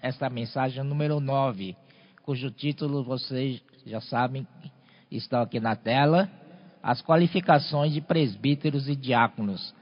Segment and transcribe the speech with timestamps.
[0.00, 1.76] esta mensagem número 9,
[2.22, 4.46] cujo título vocês já sabem,
[5.10, 6.26] está aqui na tela,
[6.82, 9.74] as qualificações de presbíteros e diáconos.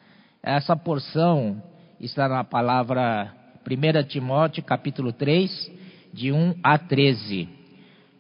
[0.43, 1.63] Essa porção
[2.01, 3.33] está na palavra
[3.65, 5.71] 1 Timóteo, capítulo 3,
[6.13, 7.49] de 1 a 13.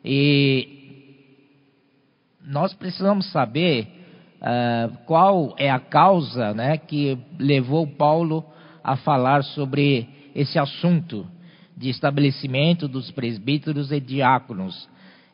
[0.05, 0.69] E
[2.43, 3.89] nós precisamos saber
[4.37, 8.45] uh, qual é a causa né, que levou Paulo
[8.85, 11.27] a falar sobre esse assunto
[11.77, 14.89] de estabelecimento dos presbíteros e diáconos.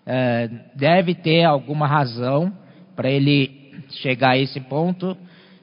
[0.05, 2.53] É, deve ter alguma razão
[2.97, 5.17] para ele chegar a esse ponto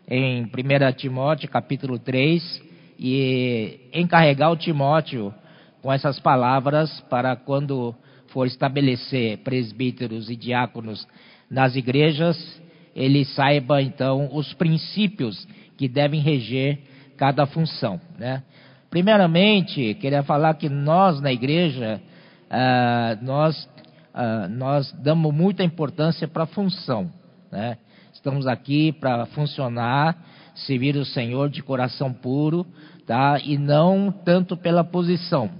[0.07, 0.49] em 1
[0.95, 2.63] Timóteo capítulo 3
[2.97, 5.33] e encarregar o Timóteo
[5.81, 7.95] com essas palavras para quando
[8.27, 11.07] for estabelecer presbíteros e diáconos
[11.49, 12.61] nas igrejas,
[12.95, 16.79] ele saiba então os princípios que devem reger
[17.17, 18.43] cada função, né?
[18.89, 22.01] Primeiramente, queria falar que nós na igreja,
[22.49, 23.69] uh, nós,
[24.15, 27.11] uh, nós damos muita importância para a função.
[27.51, 27.77] Né?
[28.11, 30.17] Estamos aqui para funcionar,
[30.55, 32.65] servir o Senhor de coração puro,
[33.05, 33.39] tá?
[33.43, 35.51] e não tanto pela posição.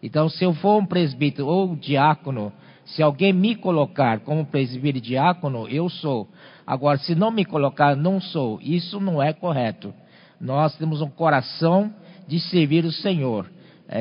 [0.00, 2.52] Então, se eu for um presbítero ou diácono,
[2.84, 6.28] se alguém me colocar como presbítero e diácono, eu sou.
[6.64, 8.60] Agora, se não me colocar, não sou.
[8.62, 9.92] Isso não é correto.
[10.40, 11.92] Nós temos um coração
[12.28, 13.50] de servir o Senhor.
[13.88, 14.00] É,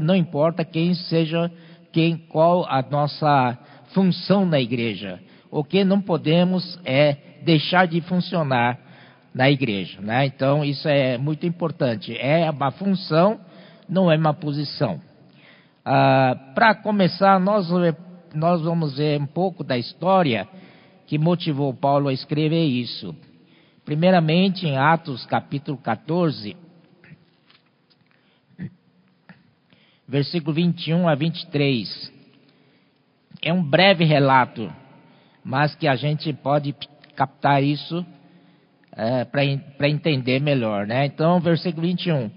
[0.00, 1.50] não importa quem seja,
[1.92, 3.56] quem, qual a nossa
[3.94, 5.20] função na igreja.
[5.50, 8.78] O que não podemos é deixar de funcionar
[9.32, 10.00] na igreja.
[10.00, 10.26] Né?
[10.26, 12.16] Então, isso é muito importante.
[12.18, 13.40] É uma função,
[13.88, 15.00] não é uma posição.
[15.84, 17.68] Ah, Para começar, nós,
[18.34, 20.46] nós vamos ver um pouco da história
[21.06, 23.14] que motivou Paulo a escrever isso.
[23.84, 26.54] Primeiramente, em Atos capítulo 14,
[30.08, 32.12] versículo 21 a 23.
[33.42, 34.72] É um breve relato,
[35.44, 36.74] mas que a gente pode
[37.14, 38.04] captar isso
[38.96, 41.04] é, para entender melhor, né?
[41.04, 42.30] Então, versículo 21.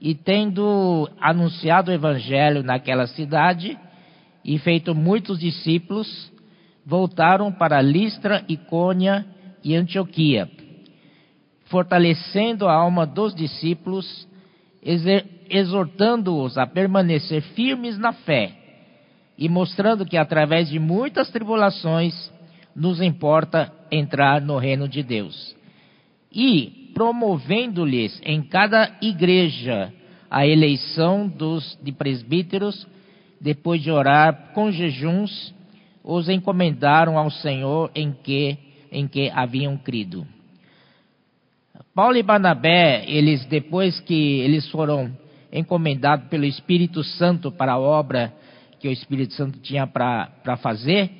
[0.00, 3.76] E tendo anunciado o evangelho naquela cidade
[4.44, 6.32] e feito muitos discípulos,
[6.84, 9.26] voltaram para Listra, Icônia
[9.64, 10.48] e Antioquia,
[11.64, 14.28] fortalecendo a alma dos discípulos,
[15.50, 18.52] exortando-os a permanecer firmes na fé
[19.38, 22.32] e mostrando que através de muitas tribulações
[22.74, 25.56] nos importa entrar no reino de Deus.
[26.32, 29.92] E promovendo-lhes em cada igreja
[30.30, 32.86] a eleição dos de presbíteros,
[33.40, 35.54] depois de orar com jejuns,
[36.02, 38.58] os encomendaram ao Senhor em que
[38.90, 40.26] em que haviam crido.
[41.94, 45.10] Paulo e Barnabé, eles depois que eles foram
[45.52, 48.32] encomendados pelo Espírito Santo para a obra
[48.78, 51.10] que o Espírito Santo tinha para fazer,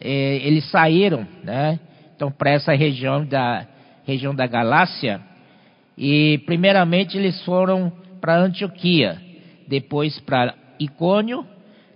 [0.00, 1.78] eh, eles saíram, né?
[2.14, 3.66] Então para essa região da
[4.04, 5.20] região da Galácia
[5.96, 9.20] e primeiramente eles foram para Antioquia,
[9.66, 11.46] depois para Icônio,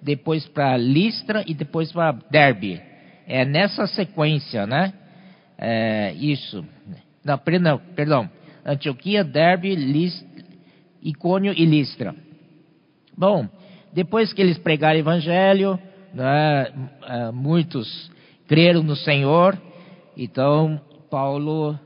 [0.03, 2.81] depois para Listra e depois para Derbe.
[3.27, 4.93] É nessa sequência, né?
[5.59, 6.65] É, isso.
[7.25, 7.39] Não,
[7.95, 8.31] perdão.
[8.65, 10.25] Antioquia, Derbe, List,
[11.07, 12.15] Icônio e Listra.
[13.17, 13.49] Bom,
[13.93, 15.79] depois que eles pregaram o evangelho,
[16.13, 16.73] né,
[17.05, 18.11] é, muitos
[18.49, 19.57] creram no Senhor.
[20.17, 21.79] Então, Paulo,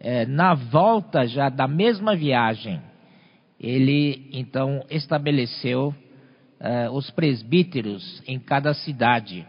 [0.00, 2.80] é, na volta já da mesma viagem,
[3.60, 5.94] ele então estabeleceu
[6.58, 9.46] é, os presbíteros em cada cidade.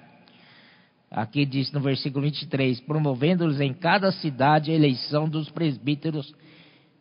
[1.10, 6.34] Aqui diz no versículo 23: promovendo-los em cada cidade a eleição dos presbíteros,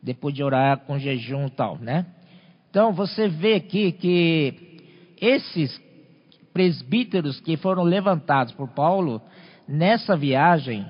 [0.03, 2.07] depois de orar com jejum e tal, né?
[2.71, 4.81] Então você vê aqui que
[5.21, 5.81] esses
[6.53, 9.23] presbíteros que foram levantados por Paulo
[9.69, 10.85] nessa viagem,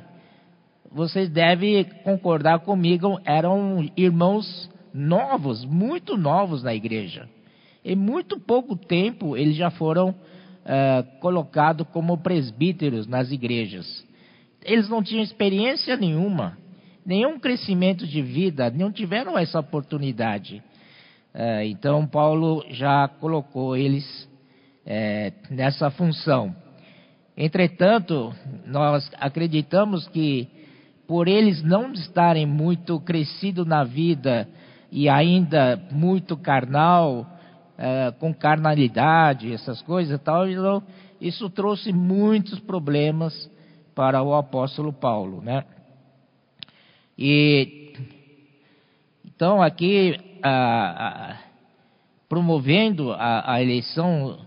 [0.91, 7.29] vocês devem concordar comigo, eram irmãos novos, muito novos na igreja.
[7.85, 14.07] Em muito pouco tempo eles já foram uh, colocado como presbíteros nas igrejas.
[14.65, 16.57] Eles não tinham experiência nenhuma,
[17.05, 20.63] nenhum crescimento de vida, não tiveram essa oportunidade.
[21.35, 24.05] Uh, então, Paulo já colocou eles
[24.87, 26.55] uh, nessa função.
[27.37, 28.35] Entretanto,
[28.67, 30.49] nós acreditamos que,
[31.07, 34.49] por eles não estarem muito crescidos na vida
[34.91, 37.27] e ainda muito carnal,
[37.79, 40.49] é, com carnalidade, essas coisas e tal.
[40.49, 40.83] Então,
[41.21, 43.51] isso trouxe muitos problemas
[43.95, 45.65] para o apóstolo Paulo, né?
[47.19, 47.93] E
[49.27, 50.19] então aqui
[52.29, 54.39] promovendo a, a eleição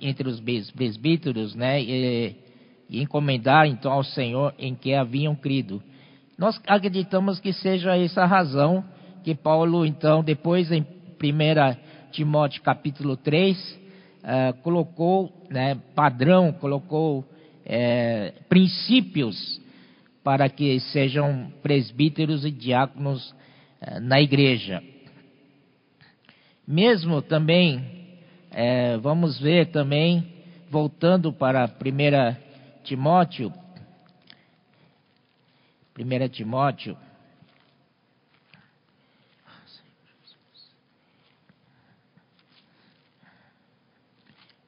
[0.00, 0.40] entre os
[0.72, 2.36] presbíteros, né, e,
[2.88, 5.82] e encomendar então ao Senhor em que haviam crido.
[6.38, 8.84] Nós acreditamos que seja essa a razão
[9.22, 10.86] que Paulo, então, depois em 1
[12.12, 13.78] Timóteo capítulo 3, uh,
[14.22, 19.60] eh, colocou né, padrão, colocou uh, princípios
[20.26, 24.82] para que sejam presbíteros e diáconos uh, na igreja.
[26.66, 28.18] Mesmo também,
[29.00, 30.26] vamos ver também,
[30.68, 33.52] voltando para 1 Timóteo,
[35.96, 36.98] 1 Timóteo,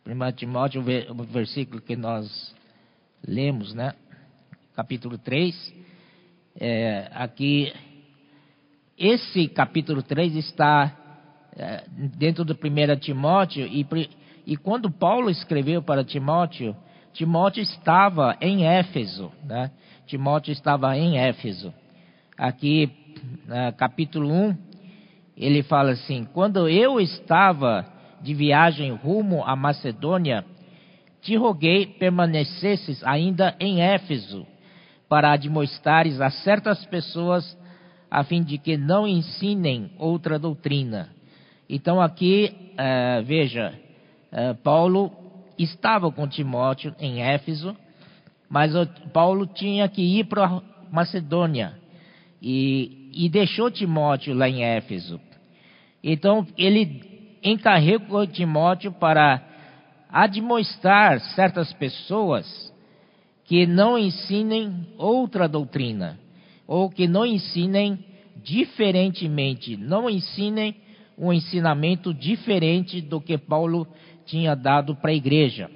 [0.04, 0.80] Primeiro Timóteo,
[1.10, 2.54] o versículo que nós
[3.26, 3.92] lemos, né?
[4.78, 5.74] Capítulo 3.
[6.54, 7.72] É, aqui,
[8.96, 10.96] esse capítulo 3 está
[11.56, 11.82] é,
[12.16, 13.84] dentro do 1 Timóteo, e,
[14.46, 16.76] e quando Paulo escreveu para Timóteo,
[17.12, 19.72] Timóteo estava em Éfeso, né?
[20.06, 21.74] Timóteo estava em Éfeso.
[22.36, 22.88] Aqui,
[23.76, 24.56] capítulo 1,
[25.36, 27.84] ele fala assim: Quando eu estava
[28.22, 30.44] de viagem rumo à Macedônia,
[31.20, 34.46] te roguei permanecesses ainda em Éfeso,
[35.08, 37.56] para admoestares a certas pessoas,
[38.10, 41.08] a fim de que não ensinem outra doutrina.
[41.68, 43.74] Então aqui, uh, veja,
[44.32, 45.12] uh, Paulo
[45.58, 47.76] estava com Timóteo em Éfeso,
[48.48, 48.72] mas
[49.12, 51.74] Paulo tinha que ir para Macedônia
[52.40, 55.20] e, e deixou Timóteo lá em Éfeso.
[56.02, 59.42] Então ele encarregou Timóteo para
[60.10, 62.72] admoestar certas pessoas
[63.48, 66.18] que não ensinem outra doutrina,
[66.66, 67.98] ou que não ensinem
[68.44, 70.76] diferentemente, não ensinem
[71.16, 73.88] um ensinamento diferente do que Paulo
[74.26, 75.70] tinha dado para a igreja.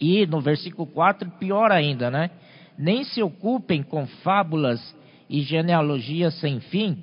[0.00, 2.30] E no versículo 4, pior ainda, né?
[2.78, 4.80] Nem se ocupem com fábulas
[5.28, 7.02] e genealogias sem fim,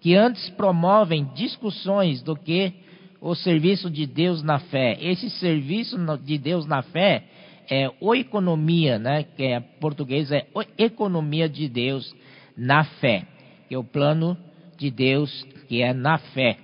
[0.00, 2.72] que antes promovem discussões do que
[3.20, 4.98] o serviço de Deus na fé.
[5.00, 7.24] Esse serviço de Deus na fé
[7.68, 9.22] é o economia, né?
[9.22, 10.46] Que é português é
[10.78, 12.14] economia de Deus
[12.56, 13.24] na fé,
[13.68, 14.36] que é o plano
[14.76, 16.58] de Deus que é na fé.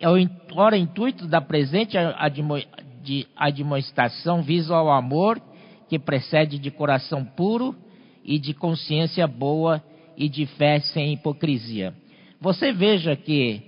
[0.00, 0.16] É o,
[0.54, 1.96] ora, intuito da presente
[3.36, 5.40] admoestação visa ao amor
[5.88, 7.74] que precede de coração puro
[8.24, 9.82] e de consciência boa
[10.16, 11.94] e de fé sem hipocrisia.
[12.40, 13.62] Você veja que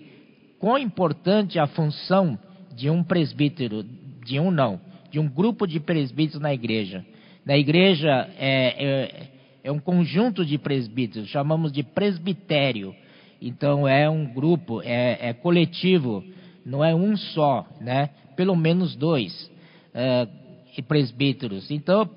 [0.58, 2.38] quão importante a função
[2.74, 3.84] de um presbítero,
[4.24, 7.04] de um não, de um grupo de presbíteros na igreja.
[7.44, 9.28] Na igreja é, é,
[9.64, 12.94] é um conjunto de presbíteros, chamamos de presbitério.
[13.40, 16.24] Então é um grupo, é, é coletivo,
[16.64, 18.10] não é um só, né?
[18.38, 19.50] pelo menos dois
[19.94, 21.72] uh, presbíteros.
[21.72, 22.08] Então,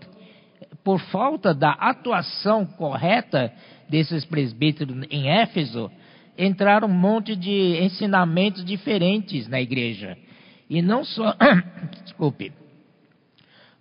[0.84, 3.52] por falta da atuação correta
[3.90, 5.92] desses presbíteros em Éfeso,
[6.38, 10.16] entraram um monte de ensinamentos diferentes na igreja.
[10.70, 11.36] E não só,
[12.06, 12.52] desculpe,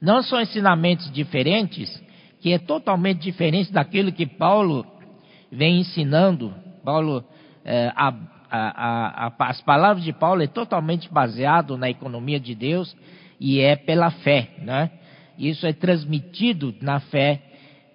[0.00, 2.02] não só ensinamentos diferentes,
[2.40, 4.86] que é totalmente diferente daquilo que Paulo
[5.52, 6.54] vem ensinando.
[6.84, 7.24] Paulo,
[7.64, 8.14] eh, a,
[8.50, 12.96] a, a, as palavras de Paulo é totalmente baseado na economia de Deus
[13.38, 14.90] e é pela fé, né?
[15.38, 17.40] Isso é transmitido na fé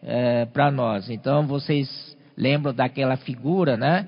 [0.01, 1.09] é, para nós.
[1.09, 4.07] Então vocês lembram daquela figura, né?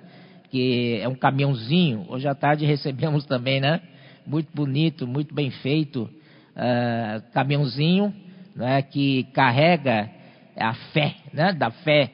[0.49, 2.05] Que é um caminhãozinho.
[2.09, 3.81] Hoje à tarde recebemos também, né?
[4.25, 6.09] Muito bonito, muito bem feito,
[6.57, 8.13] é, caminhãozinho,
[8.55, 8.81] né?
[8.81, 10.09] Que carrega
[10.57, 11.53] a fé, né?
[11.53, 12.11] Da fé,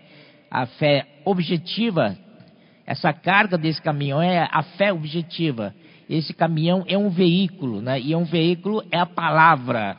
[0.51, 2.17] a fé objetiva
[2.85, 5.73] essa carga desse caminhão é a fé objetiva.
[6.09, 8.00] Esse caminhão é um veículo, né?
[8.00, 9.97] E é um veículo é a palavra.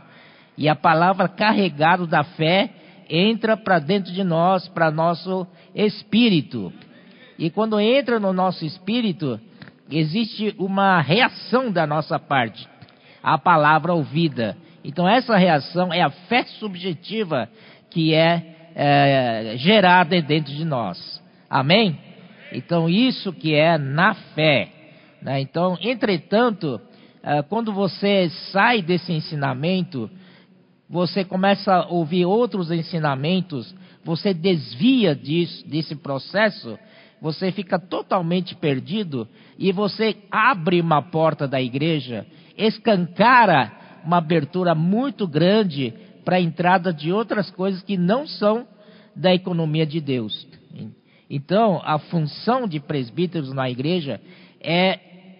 [0.56, 2.70] E a palavra carregada da fé
[3.08, 6.72] entra para dentro de nós, para nosso espírito.
[7.38, 9.40] E quando entra no nosso espírito,
[9.90, 12.68] existe uma reação da nossa parte
[13.24, 14.56] à palavra ouvida.
[14.84, 17.48] Então essa reação é a fé subjetiva
[17.90, 21.22] que é, é gerada dentro de nós.
[21.48, 21.98] Amém?
[22.52, 24.68] Então, isso que é na fé.
[25.20, 25.40] Né?
[25.40, 26.80] Então, entretanto,
[27.22, 30.10] ah, quando você sai desse ensinamento,
[30.88, 36.78] você começa a ouvir outros ensinamentos, você desvia disso, desse processo,
[37.20, 39.26] você fica totalmente perdido
[39.58, 43.72] e você abre uma porta da igreja, escancara
[44.04, 45.94] uma abertura muito grande
[46.24, 48.66] para a entrada de outras coisas que não são
[49.14, 50.46] da economia de Deus.
[51.28, 54.20] Então, a função de presbíteros na igreja
[54.60, 54.98] é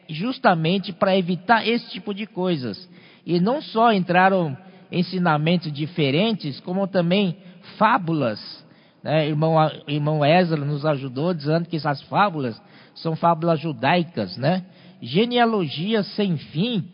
[0.09, 2.88] justamente para evitar esse tipo de coisas.
[3.25, 4.56] E não só entraram
[4.90, 7.37] ensinamentos diferentes, como também
[7.78, 8.64] fábulas.
[9.02, 9.28] Né?
[9.28, 9.56] Irmão,
[9.87, 12.61] irmão Ezra nos ajudou dizendo que essas fábulas
[12.94, 14.64] são fábulas judaicas, né?
[15.02, 16.88] Genealogia sem fim.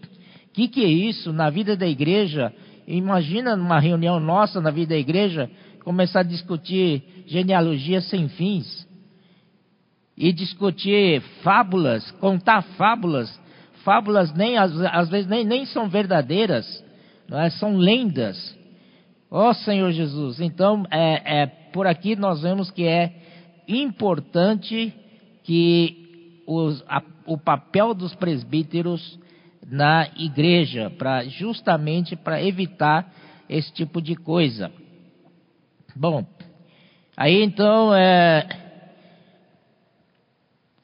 [0.50, 2.52] O que, que é isso na vida da igreja?
[2.87, 5.49] Imagina numa reunião nossa na vida da igreja
[5.85, 8.87] começar a discutir genealogia sem fins
[10.16, 13.40] e discutir fábulas, contar fábulas.
[13.85, 16.85] Fábulas nem às, às vezes nem, nem são verdadeiras,
[17.30, 17.49] é?
[17.50, 18.59] são lendas.
[19.30, 23.14] Ó oh, Senhor Jesus, então é, é, por aqui nós vemos que é
[23.66, 24.92] importante
[25.45, 29.19] que os, a, o papel dos presbíteros
[29.71, 33.09] na igreja, para justamente para evitar
[33.49, 34.71] esse tipo de coisa.
[35.95, 36.27] Bom,
[37.17, 38.47] aí então é,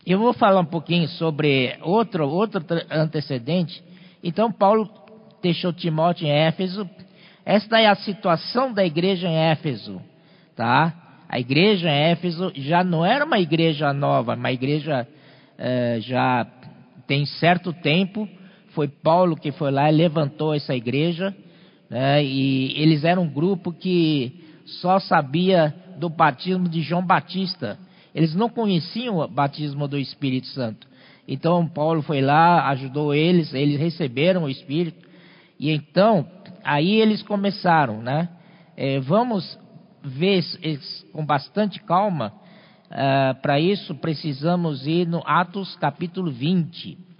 [0.07, 3.83] eu vou falar um pouquinho sobre outro outro antecedente.
[4.23, 4.88] Então Paulo
[5.43, 6.88] deixou Timóteo em Éfeso.
[7.45, 10.00] Esta é a situação da igreja em Éfeso,
[10.55, 10.95] tá?
[11.28, 15.07] A igreja em Éfeso já não era uma igreja nova, uma igreja
[15.59, 16.47] é, já
[17.07, 18.28] tem certo tempo.
[18.76, 21.35] Foi Paulo que foi lá e levantou essa igreja.
[21.88, 22.23] Né?
[22.23, 27.78] E eles eram um grupo que só sabia do batismo de João Batista.
[28.14, 30.87] Eles não conheciam o batismo do Espírito Santo.
[31.26, 35.09] Então Paulo foi lá, ajudou eles, eles receberam o Espírito.
[35.59, 36.28] E então,
[36.62, 38.28] aí eles começaram, né?
[38.76, 39.59] É, vamos
[40.04, 40.45] ver
[41.14, 42.30] com bastante calma.
[42.90, 47.15] Uh, Para isso, precisamos ir no Atos capítulo 20.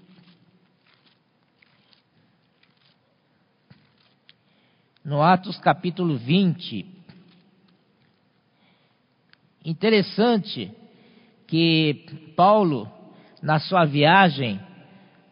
[5.07, 6.85] No Atos capítulo 20.
[9.65, 10.69] Interessante
[11.47, 12.91] que Paulo,
[13.41, 14.59] na sua viagem,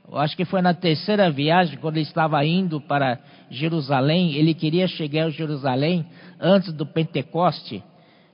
[0.08, 3.18] eu acho que foi na terceira viagem, quando ele estava indo para
[3.50, 6.06] Jerusalém, ele queria chegar a Jerusalém
[6.38, 7.82] antes do Pentecoste.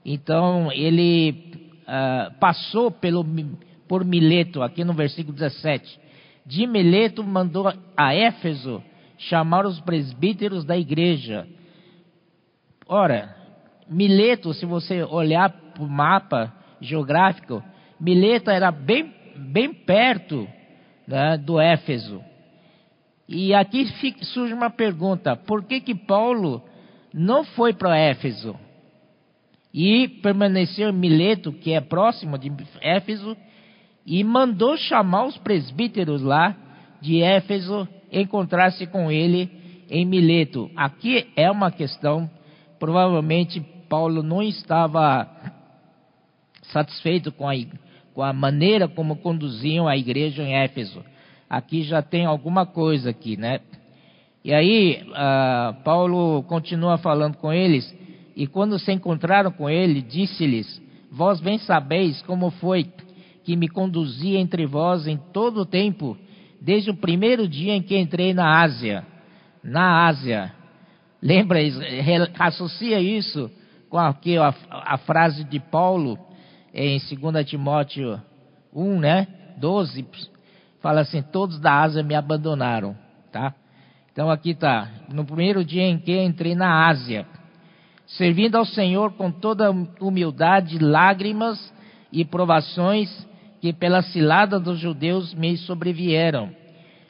[0.04, 1.54] Então ele
[1.88, 3.25] uh, passou pelo,
[3.88, 5.99] por Mileto, aqui no versículo 17.
[6.44, 8.85] De Mileto mandou a Éfeso
[9.21, 11.47] chamar os presbíteros da igreja.
[12.87, 13.37] Ora,
[13.89, 17.62] Mileto, se você olhar para o mapa geográfico,
[18.00, 20.49] Mileto era bem, bem perto
[21.07, 22.23] né, do Éfeso.
[23.29, 23.87] E aqui
[24.23, 26.62] surge uma pergunta: por que que Paulo
[27.12, 28.57] não foi para Éfeso
[29.73, 32.50] e permaneceu em Mileto, que é próximo de
[32.81, 33.37] Éfeso,
[34.05, 36.57] e mandou chamar os presbíteros lá
[37.00, 39.50] de Éfeso encontrar-se com ele
[39.88, 40.71] em Mileto?
[40.76, 42.31] Aqui é uma questão,
[42.79, 45.29] provavelmente Paulo não estava
[46.62, 47.55] satisfeito com a,
[48.14, 51.05] com a maneira como conduziam a igreja em Éfeso.
[51.49, 53.61] Aqui já tem alguma coisa aqui, né?
[54.45, 57.95] E aí, uh, Paulo continua falando com eles,
[58.35, 62.87] e quando se encontraram com ele, disse-lhes: Vós bem sabeis como foi
[63.45, 66.17] que me conduzi entre vós em todo o tempo,
[66.61, 69.07] desde o primeiro dia em que entrei na Ásia.
[69.62, 70.52] Na Ásia.
[71.23, 71.59] Lembra,
[72.38, 73.50] associa isso
[73.88, 76.19] com aqui a, a frase de Paulo
[76.73, 78.21] em 2 Timóteo
[78.73, 79.26] 1, né?
[79.59, 80.07] 12,
[80.81, 82.97] fala assim: Todos da Ásia me abandonaram,
[83.33, 83.55] tá?
[84.12, 87.26] Então aqui está, no primeiro dia em que entrei na Ásia,
[88.07, 91.73] servindo ao Senhor com toda humildade, lágrimas
[92.12, 93.09] e provações
[93.61, 96.50] que pela cilada dos judeus me sobrevieram,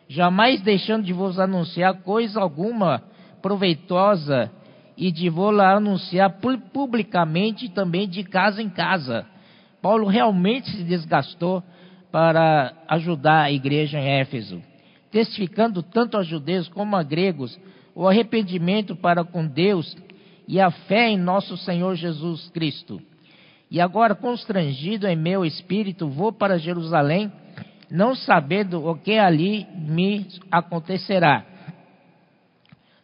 [0.08, 3.02] jamais deixando de vos anunciar coisa alguma
[3.40, 4.50] proveitosa
[4.96, 6.38] e de vou lá anunciar
[6.72, 9.24] publicamente também de casa em casa.
[9.80, 11.62] Paulo realmente se desgastou
[12.10, 14.60] para ajudar a igreja em Éfeso,
[15.10, 17.58] testificando tanto a judeus como a gregos
[17.94, 19.96] o arrependimento para com Deus
[20.46, 23.00] e a fé em nosso Senhor Jesus Cristo.
[23.70, 27.30] E agora, constrangido em meu espírito, vou para Jerusalém,
[27.90, 31.50] não sabendo o que ali me acontecerá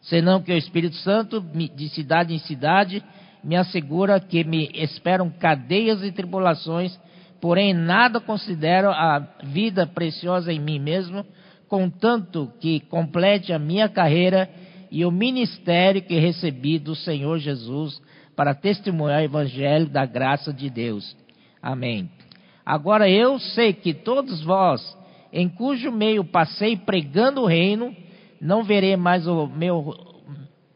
[0.07, 3.03] senão que o Espírito Santo, de cidade em cidade,
[3.43, 6.97] me assegura que me esperam cadeias e tribulações,
[7.39, 11.25] porém nada considero a vida preciosa em mim mesmo,
[11.67, 14.49] contanto que complete a minha carreira
[14.89, 18.01] e o ministério que recebi do Senhor Jesus
[18.37, 21.17] para testemunhar o evangelho da graça de Deus.
[21.61, 22.09] Amém.
[22.65, 24.97] Agora eu sei que todos vós,
[25.33, 27.93] em cujo meio passei pregando o reino,
[28.39, 29.93] não verei mais o meu,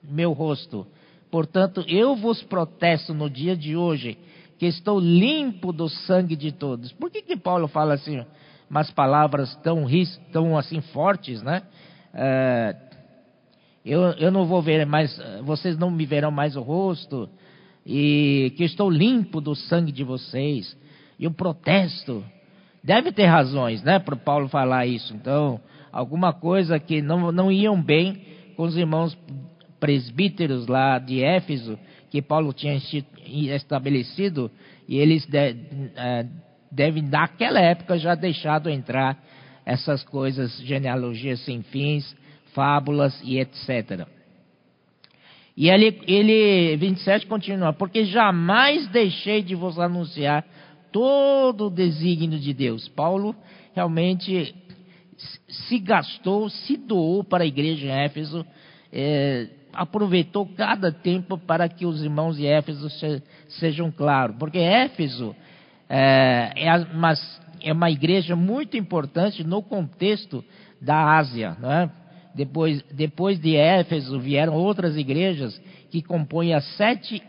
[0.03, 0.85] meu rosto.
[1.31, 4.17] Portanto, eu vos protesto no dia de hoje,
[4.59, 6.91] que estou limpo do sangue de todos.
[6.91, 8.21] Por que, que Paulo fala assim?
[8.71, 9.85] umas palavras tão,
[10.31, 11.61] tão assim fortes, né?
[12.13, 12.73] É,
[13.83, 17.29] eu, eu não vou ver mais, vocês não me verão mais o rosto,
[17.85, 20.77] e que estou limpo do sangue de vocês,
[21.19, 22.23] e eu protesto.
[22.83, 25.13] Deve ter razões, né, para Paulo falar isso.
[25.13, 25.59] Então,
[25.91, 28.21] alguma coisa que não, não iam bem
[28.55, 29.17] com os irmãos
[29.79, 31.77] presbíteros lá de Éfeso,
[32.09, 32.79] que Paulo tinha
[33.55, 34.51] estabelecido,
[34.87, 35.55] e eles de,
[35.95, 36.25] é,
[36.71, 39.17] devem, naquela época, já deixado entrar
[39.65, 42.15] essas coisas, genealogias sem fins,
[42.53, 44.07] fábulas e etc.
[45.55, 50.45] E ele, ele 27 continua, porque jamais deixei de vos anunciar
[50.91, 52.87] todo o desígnio de Deus.
[52.89, 53.35] Paulo
[53.73, 54.55] realmente
[55.47, 58.45] se gastou, se doou para a igreja em Éfeso,
[58.91, 63.23] é, aproveitou cada tempo para que os irmãos de Éfeso se,
[63.59, 65.35] sejam claros, porque Éfeso
[65.89, 67.13] é, é, uma,
[67.61, 70.43] é uma igreja muito importante no contexto
[70.81, 71.89] da Ásia, não é?
[72.33, 75.59] Depois, depois de Éfeso vieram outras igrejas
[75.89, 77.21] que compõem as sete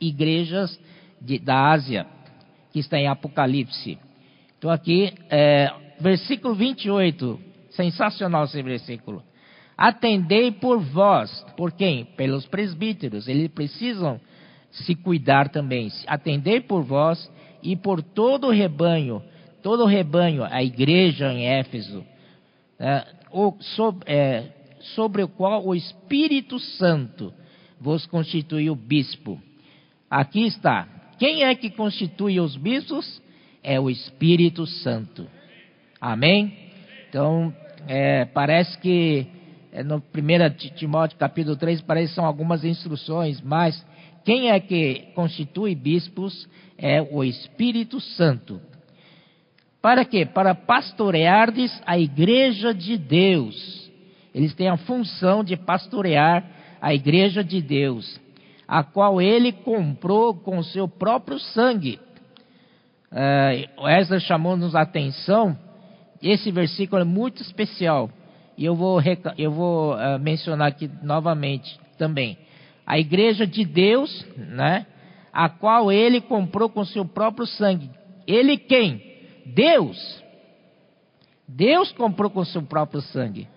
[0.00, 0.78] igrejas
[1.20, 2.06] de, da Ásia,
[2.72, 3.98] que está em Apocalipse.
[4.58, 7.40] Então aqui, é, versículo 28,
[7.70, 9.22] sensacional esse versículo.
[9.76, 12.04] Atendei por vós, por quem?
[12.04, 14.20] Pelos presbíteros, eles precisam
[14.70, 15.90] se cuidar também.
[16.06, 17.30] Atendei por vós
[17.62, 19.22] e por todo o rebanho,
[19.62, 22.04] todo o rebanho, a igreja em Éfeso,
[22.78, 24.48] é, o, sobre, é,
[24.94, 27.32] sobre o qual o Espírito Santo
[27.80, 29.40] vos constituiu bispo.
[30.10, 30.86] Aqui está.
[31.18, 33.22] Quem é que constitui os bispos?
[33.62, 35.26] É o Espírito Santo.
[36.00, 36.52] Amém?
[37.08, 37.54] Então,
[37.86, 39.26] é, parece que
[39.72, 43.84] é, no 1 Timóteo capítulo 3 parece que são algumas instruções, mas
[44.24, 48.60] quem é que constitui bispos é o Espírito Santo.
[49.80, 50.26] Para quê?
[50.26, 53.90] Para pastoreardes a igreja de Deus.
[54.34, 56.44] Eles têm a função de pastorear
[56.80, 58.20] a igreja de Deus,
[58.66, 61.98] a qual ele comprou com seu próprio sangue.
[63.10, 65.58] Uh, Ezra chamou-nos a atenção,
[66.22, 68.08] esse versículo é muito especial,
[68.56, 69.00] e eu vou,
[69.36, 72.38] eu vou uh, mencionar aqui novamente também.
[72.86, 74.86] A igreja de Deus, né,
[75.32, 77.90] a qual ele comprou com seu próprio sangue.
[78.26, 79.09] Ele quem?
[79.46, 80.22] Deus.
[81.46, 83.48] Deus comprou com seu próprio sangue.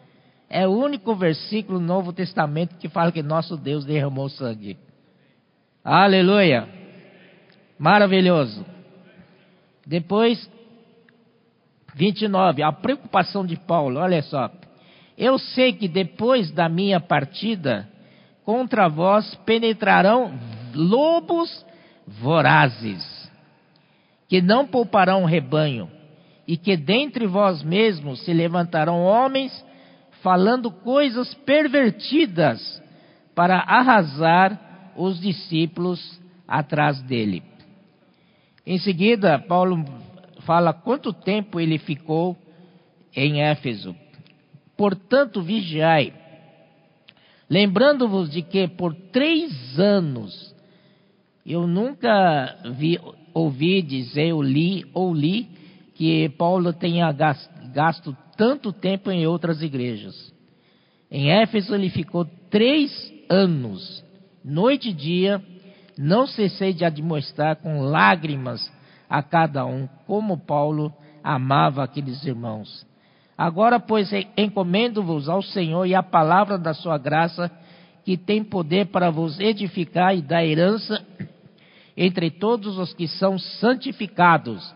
[0.50, 4.78] É o único versículo no Novo Testamento que fala que nosso Deus derramou sangue.
[5.84, 6.68] Aleluia!
[7.78, 8.66] Maravilhoso.
[9.86, 10.50] Depois,
[11.96, 14.50] 29, a preocupação de Paulo, olha só.
[15.18, 17.88] Eu sei que depois da minha partida,
[18.44, 20.34] contra vós penetrarão
[20.74, 21.66] lobos
[22.08, 23.23] vorazes,
[24.34, 25.88] que não pouparão rebanho,
[26.48, 29.54] e que dentre vós mesmos se levantarão homens
[30.24, 32.82] falando coisas pervertidas
[33.36, 37.44] para arrasar os discípulos atrás dele.
[38.66, 39.86] Em seguida, Paulo
[40.48, 42.36] fala quanto tempo ele ficou
[43.16, 43.96] em Éfeso.
[44.76, 46.12] Portanto, vigiai,
[47.48, 50.56] lembrando-vos de que por três anos
[51.46, 52.98] eu nunca vi,
[53.34, 55.48] ouvi dizer, ou li, ou li,
[55.96, 60.34] que Paulo tenha gasto tanto tempo em outras igrejas.
[61.10, 64.04] Em Éfeso ele ficou três anos,
[64.44, 65.42] noite e dia,
[65.98, 68.72] não cessei de admoestar com lágrimas
[69.10, 70.92] a cada um, como Paulo
[71.24, 72.86] amava aqueles irmãos.
[73.38, 77.52] Agora, pois, encomendo-vos ao Senhor e à palavra da sua graça,
[78.04, 81.04] que tem poder para vos edificar e dar herança
[81.96, 84.74] entre todos os que são santificados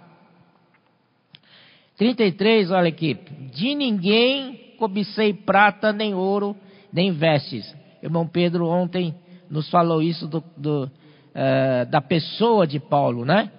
[1.97, 3.17] 33, olha aqui.
[3.53, 6.56] De ninguém cobicei prata, nem ouro,
[6.93, 7.75] nem vestes.
[8.01, 9.15] Irmão Pedro ontem
[9.49, 13.51] nos falou isso do, do, uh, da pessoa de Paulo, né?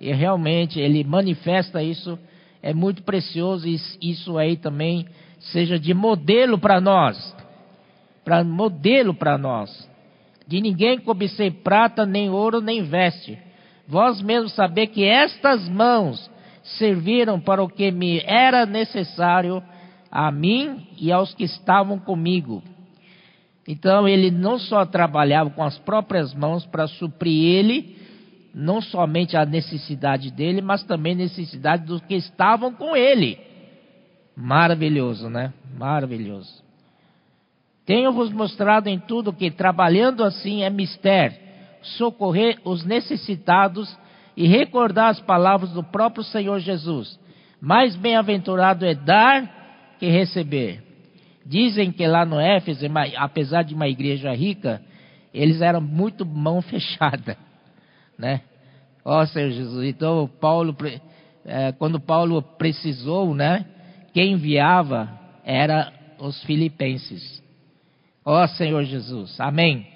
[0.00, 2.18] E realmente ele manifesta isso,
[2.60, 5.06] é muito precioso e isso aí também
[5.38, 7.36] seja de modelo para nós.
[8.24, 9.88] Para modelo para nós.
[10.46, 13.38] De ninguém cobicei prata, nem ouro, nem veste.
[13.86, 16.30] Vós mesmos saber que estas mãos
[16.78, 19.62] serviram para o que me era necessário
[20.10, 22.62] a mim e aos que estavam comigo.
[23.66, 27.96] Então ele não só trabalhava com as próprias mãos para suprir ele,
[28.54, 33.38] não somente a necessidade dele, mas também a necessidade dos que estavam com ele.
[34.36, 35.52] Maravilhoso, né?
[35.76, 36.63] Maravilhoso.
[37.86, 41.36] Tenho-vos mostrado em tudo que trabalhando assim é mistério,
[41.82, 43.94] socorrer os necessitados
[44.36, 47.18] e recordar as palavras do próprio Senhor Jesus.
[47.60, 50.82] Mais bem-aventurado é dar que receber.
[51.44, 54.80] Dizem que lá no Éfeso, apesar de uma igreja rica,
[55.32, 57.36] eles eram muito mão fechada,
[58.18, 58.40] né?
[59.04, 60.74] Ó oh, Senhor Jesus, então Paulo,
[61.44, 63.66] é, quando Paulo precisou, né?
[64.14, 65.10] Quem enviava
[65.44, 67.43] era os filipenses.
[68.24, 69.86] Ó Senhor Jesus, amém.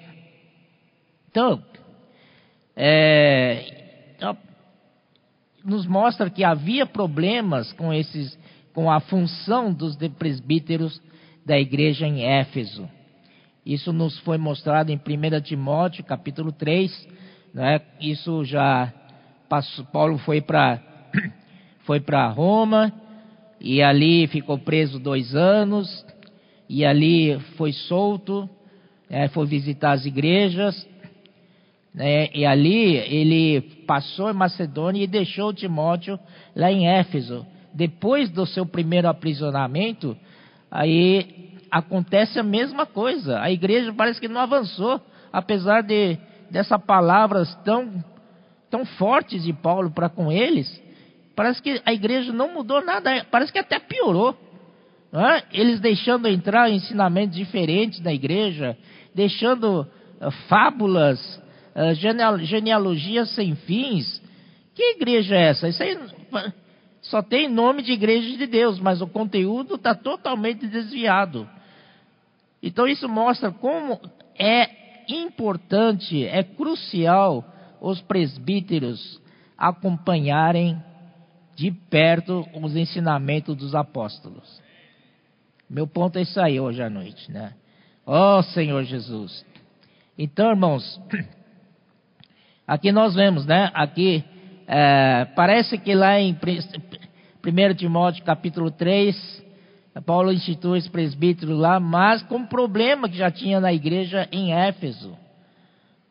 [1.31, 1.63] Então,
[2.75, 4.37] é, então,
[5.63, 8.37] nos mostra que havia problemas com esses,
[8.73, 11.01] com a função dos presbíteros
[11.45, 12.87] da igreja em Éfeso.
[13.65, 17.07] Isso nos foi mostrado em 1 Timóteo, capítulo 3.
[17.53, 17.81] Né?
[17.99, 18.93] Isso já
[19.47, 20.79] passou, Paulo foi para
[21.81, 22.93] foi Roma
[23.59, 26.05] e ali ficou preso dois anos
[26.69, 28.47] e ali foi solto,
[29.09, 29.27] né?
[29.29, 30.87] foi visitar as igrejas
[31.93, 32.29] né?
[32.33, 36.19] e ali ele passou em Macedônia e deixou Timóteo
[36.55, 37.45] lá em Éfeso.
[37.73, 40.15] Depois do seu primeiro aprisionamento,
[40.69, 43.41] aí acontece a mesma coisa.
[43.41, 45.01] A igreja parece que não avançou,
[45.31, 46.17] apesar de
[46.49, 48.03] dessas palavras tão
[48.71, 50.81] tão fortes de Paulo para com eles.
[51.35, 54.37] Parece que a igreja não mudou nada, parece que até piorou.
[55.11, 55.43] É?
[55.51, 58.77] Eles deixando entrar ensinamentos diferentes na igreja,
[59.13, 61.19] deixando uh, fábulas,
[61.75, 61.93] uh,
[62.43, 64.21] genealogias sem fins.
[64.75, 65.67] Que igreja é essa?
[65.67, 65.97] Isso aí
[67.01, 71.49] só tem nome de igreja de Deus, mas o conteúdo está totalmente desviado.
[72.61, 73.99] Então isso mostra como
[74.37, 74.69] é
[75.07, 77.43] importante, é crucial
[77.81, 79.19] os presbíteros
[79.57, 80.77] acompanharem
[81.55, 84.61] de perto os ensinamentos dos apóstolos.
[85.69, 87.53] Meu ponto é isso aí hoje à noite, né?
[88.03, 89.45] Ó oh, Senhor Jesus.
[90.17, 90.99] Então, irmãos,
[92.65, 93.69] aqui nós vemos, né?
[93.75, 94.23] Aqui
[94.67, 99.45] é, parece que lá em 1 Timóteo capítulo 3,
[100.07, 105.15] Paulo institui esse presbítero lá, mas com problema que já tinha na igreja em Éfeso.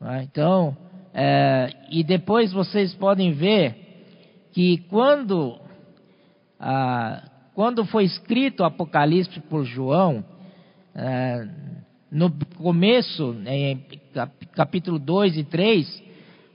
[0.00, 0.22] Né?
[0.30, 0.76] Então,
[1.12, 3.74] é, e depois vocês podem ver
[4.52, 5.58] que quando,
[6.60, 7.27] ah,
[7.58, 10.24] quando foi escrito o Apocalipse por João,
[10.94, 11.44] é,
[12.08, 13.82] no começo, em
[14.54, 16.04] capítulo 2 e 3,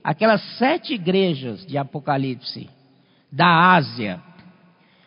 [0.02, 2.70] aquelas sete igrejas de Apocalipse
[3.30, 4.18] da Ásia.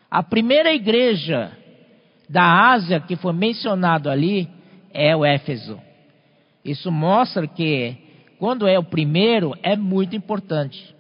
[0.08, 1.52] A primeira igreja
[2.30, 4.48] da Ásia que foi mencionado ali
[4.94, 5.82] é o Éfeso.
[6.64, 7.98] Isso mostra que
[8.38, 10.96] quando é o primeiro é muito importante.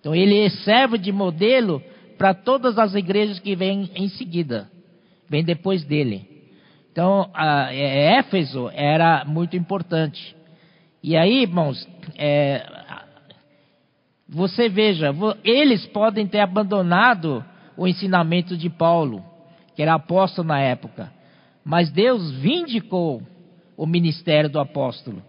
[0.00, 1.82] Então ele serve de modelo
[2.20, 4.70] para todas as igrejas que vêm em seguida,
[5.26, 6.28] vêm depois dele.
[6.92, 10.36] Então a, é, Éfeso era muito importante.
[11.02, 12.62] E aí, irmãos, é,
[14.28, 17.42] você veja, eles podem ter abandonado
[17.74, 19.24] o ensinamento de Paulo,
[19.74, 21.10] que era apóstolo na época,
[21.64, 23.22] mas Deus vindicou
[23.78, 25.22] o ministério do apóstolo.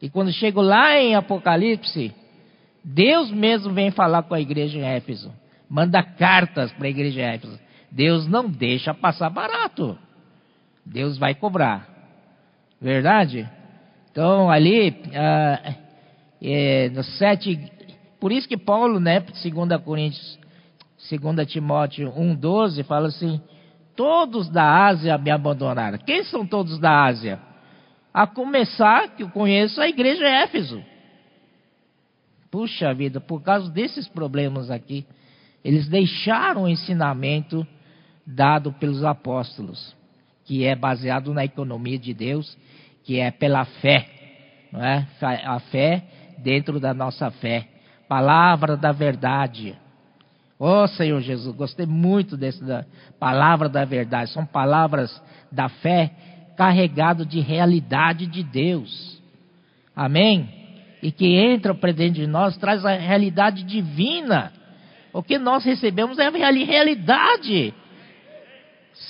[0.00, 2.14] E quando chego lá em Apocalipse,
[2.84, 5.32] Deus mesmo vem falar com a igreja em Éfeso,
[5.68, 7.60] manda cartas para a igreja em Éfeso.
[7.90, 9.98] Deus não deixa passar barato.
[10.84, 11.88] Deus vai cobrar.
[12.80, 13.48] Verdade?
[14.10, 15.74] Então, ali, ah,
[16.42, 17.02] é, no
[18.20, 20.38] por isso que Paulo, né, 2 Coríntios,
[21.10, 23.40] 2 Timóteo 1,12, fala assim:
[23.94, 25.98] todos da Ásia me abandonaram.
[25.98, 27.40] Quem são todos da Ásia?
[28.12, 30.82] A começar, que eu conheço, a igreja é Éfeso.
[32.50, 35.06] Puxa vida, por causa desses problemas aqui,
[35.64, 37.66] eles deixaram o ensinamento
[38.26, 39.94] dado pelos apóstolos,
[40.44, 42.56] que é baseado na economia de Deus,
[43.04, 44.08] que é pela fé,
[44.72, 45.06] não é?
[45.44, 46.04] A fé
[46.38, 47.68] dentro da nossa fé
[48.08, 49.76] palavra da verdade.
[50.58, 52.86] Oh Senhor Jesus, gostei muito dessa
[53.18, 54.30] palavra da verdade.
[54.30, 56.10] São palavras da fé
[56.56, 59.20] carregado de realidade de Deus.
[59.94, 60.48] Amém?
[61.02, 64.52] E que entra para dentro de nós, traz a realidade divina.
[65.16, 67.72] O que nós recebemos é realidade.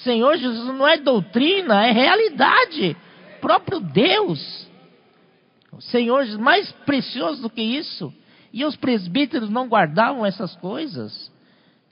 [0.05, 2.97] Senhor Jesus não é doutrina, é realidade.
[3.41, 4.69] Próprio Deus.
[5.73, 8.15] O Senhor mais precioso do que isso
[8.53, 11.33] e os presbíteros não guardavam essas coisas.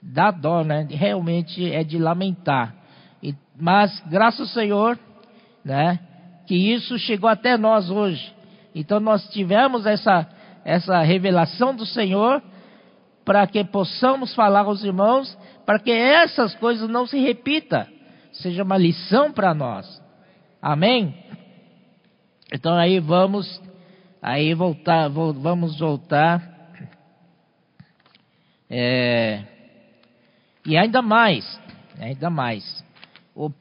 [0.01, 0.87] Dá dó, né?
[0.89, 2.73] Realmente é de lamentar.
[3.21, 4.97] E, mas, graças ao Senhor,
[5.63, 5.99] né?
[6.47, 8.33] Que isso chegou até nós hoje.
[8.73, 10.25] Então nós tivemos essa,
[10.63, 12.41] essa revelação do Senhor
[13.25, 15.35] para que possamos falar aos irmãos,
[15.65, 17.85] para que essas coisas não se repitam,
[18.31, 20.01] seja uma lição para nós.
[20.61, 21.13] Amém?
[22.53, 23.61] Então aí vamos,
[24.21, 26.55] aí voltar, vamos voltar
[28.69, 29.43] é,
[30.65, 31.59] E ainda mais,
[31.99, 32.83] ainda mais,
[33.35, 33.51] o,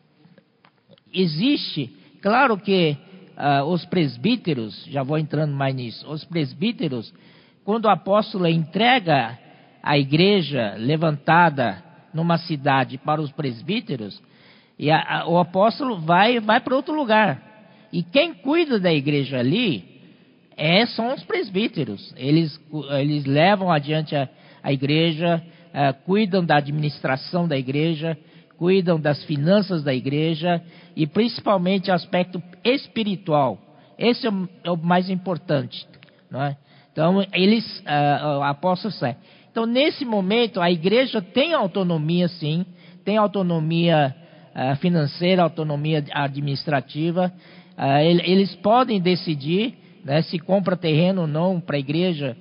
[1.12, 2.96] existe, claro que
[3.36, 7.12] uh, os presbíteros, já vou entrando mais nisso, os presbíteros,
[7.64, 9.38] quando o apóstolo entrega
[9.84, 14.20] a igreja levantada numa cidade para os presbíteros,
[14.78, 17.40] e a, a, o apóstolo vai, vai para outro lugar.
[17.92, 19.84] E quem cuida da igreja ali
[20.56, 22.14] é, são os presbíteros.
[22.16, 22.58] Eles,
[22.98, 24.26] eles levam adiante a,
[24.62, 28.16] a igreja, uh, cuidam da administração da igreja,
[28.56, 30.62] cuidam das finanças da igreja
[30.96, 33.58] e principalmente o aspecto espiritual.
[33.98, 35.86] Esse é o, é o mais importante,
[36.30, 36.56] não é?
[36.90, 39.16] Então eles, uh, o apóstolo sai.
[39.54, 42.66] Então nesse momento a igreja tem autonomia, sim,
[43.04, 44.12] tem autonomia
[44.52, 47.32] uh, financeira, autonomia administrativa.
[47.78, 52.36] Uh, eles podem decidir né, se compra terreno ou não para a igreja.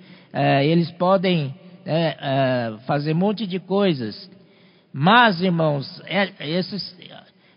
[0.64, 1.54] eles podem
[1.86, 4.28] né, fazer um monte de coisas.
[4.92, 6.98] Mas, irmãos, é, esses,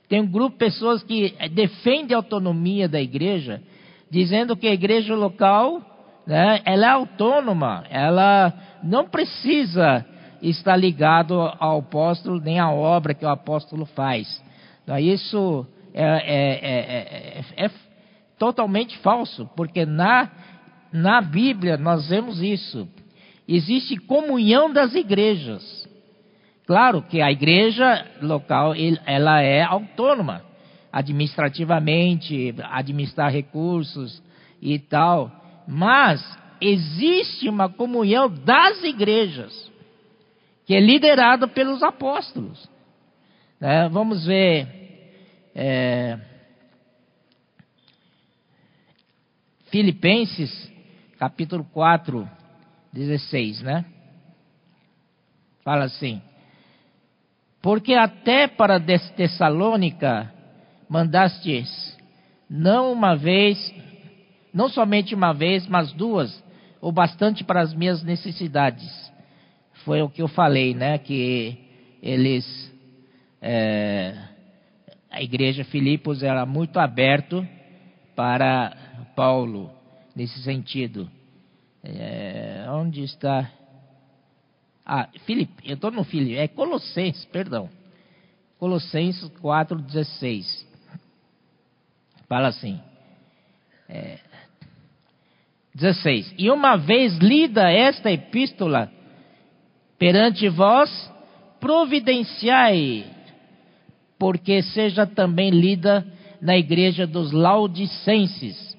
[0.07, 3.63] tem um grupo de pessoas que defende a autonomia da igreja,
[4.11, 5.96] dizendo que a igreja local,
[6.27, 10.05] né, ela é autônoma, ela não precisa
[10.43, 14.43] estar ligado ao apóstolo nem à obra que o apóstolo faz.
[14.83, 17.71] Então, isso é, é, é, é,
[18.39, 20.31] totalmente falso, porque na,
[20.93, 22.89] na Bíblia nós vemos isso.
[23.49, 25.89] Existe comunhão das igrejas.
[26.67, 28.75] Claro que a igreja local
[29.07, 30.43] ela é autônoma
[30.93, 34.23] administrativamente, administrar recursos
[34.61, 35.31] e tal,
[35.67, 36.23] mas
[36.61, 39.71] existe uma comunhão das igrejas
[40.65, 42.69] que é liderada pelos apóstolos.
[43.61, 44.69] É, vamos ver
[45.55, 46.19] é,
[49.71, 50.71] Filipenses
[51.19, 52.29] capítulo 4,
[52.93, 53.85] 16, né?
[55.65, 56.23] Fala assim.
[57.61, 58.81] Porque até para
[59.17, 60.33] Tessalônica
[60.89, 61.97] mandastes
[62.49, 63.59] não uma vez,
[64.57, 66.43] não somente uma vez, mas duas,
[66.81, 68.91] ou bastante para as minhas necessidades.
[69.85, 70.97] Foi o que eu falei, né?
[70.97, 71.59] Que
[72.03, 72.73] eles,
[73.43, 74.17] é,
[75.11, 77.47] a igreja Filipos era muito aberto
[78.15, 78.75] para
[79.15, 79.71] Paulo
[80.15, 81.07] nesse sentido.
[81.85, 83.51] É, onde está?
[84.87, 87.69] Ah, Filipe, eu estou no Filipe, é Colossenses, perdão.
[88.59, 90.65] Colossenses 4,16.
[92.27, 92.81] Fala assim.
[93.89, 94.19] É,
[95.77, 96.35] 16.
[96.39, 98.91] E uma vez lida esta epístola
[99.99, 100.91] perante vós,
[101.61, 103.05] providenciai,
[104.19, 106.07] porque seja também lida
[106.41, 108.75] na igreja dos Laudicenses.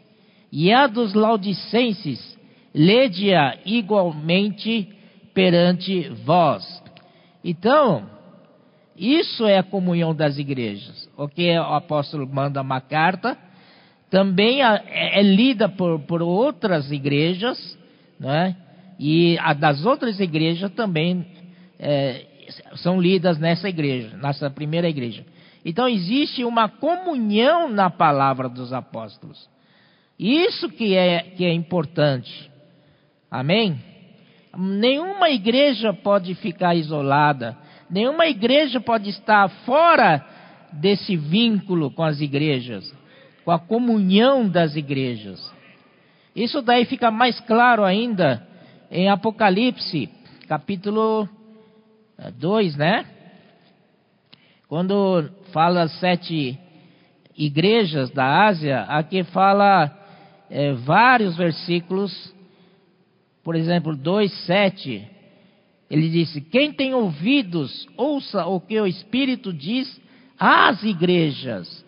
[0.51, 2.37] E a dos Laudicenses,
[2.73, 4.89] lede-a igualmente
[5.35, 6.83] perante vós.
[7.43, 8.09] Então,
[8.97, 11.07] isso é a comunhão das igrejas.
[11.15, 13.37] O que o apóstolo manda uma carta,
[14.09, 17.77] também é, é lida por, por outras igrejas,
[18.19, 18.55] né?
[18.99, 21.25] e a das outras igrejas também
[21.79, 22.25] é,
[22.75, 25.25] são lidas nessa igreja, nessa primeira igreja.
[25.63, 29.49] Então existe uma comunhão na palavra dos apóstolos.
[30.17, 32.49] Isso que é, que é importante.
[33.29, 33.79] Amém?
[34.57, 37.55] Nenhuma igreja pode ficar isolada,
[37.89, 40.25] nenhuma igreja pode estar fora
[40.71, 42.91] desse vínculo com as igrejas,
[43.47, 45.39] com a comunhão das igrejas.
[46.35, 48.45] Isso daí fica mais claro ainda
[48.91, 50.09] em Apocalipse,
[50.49, 51.29] capítulo
[52.39, 53.05] 2, eh, né?
[54.67, 56.59] Quando fala as sete
[57.37, 59.97] igrejas da Ásia, aqui fala
[60.49, 62.35] é, vários versículos
[63.45, 65.07] por exemplo, 2,7,
[65.89, 70.01] ele disse: Quem tem ouvidos, ouça o que o Espírito diz
[70.37, 71.86] às igrejas.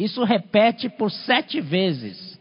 [0.00, 2.40] Isso repete por sete vezes,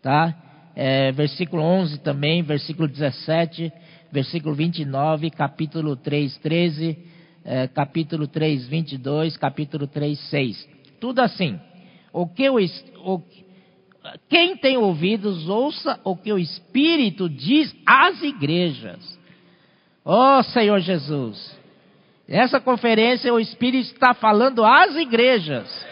[0.00, 0.32] tá?
[0.76, 3.72] É, versículo 11 também, versículo 17,
[4.12, 6.98] versículo 29, capítulo 3, 13,
[7.44, 10.68] é, capítulo 3, 22, capítulo 3, 6.
[11.00, 11.58] Tudo assim.
[12.12, 13.20] O que o, o,
[14.28, 19.18] quem tem ouvidos, ouça o que o Espírito diz às igrejas.
[20.04, 21.58] Oh Senhor Jesus,
[22.28, 25.89] nessa conferência o Espírito está falando às igrejas.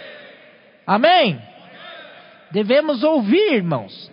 [0.88, 1.38] Amém?
[2.50, 4.10] Devemos ouvir, irmãos.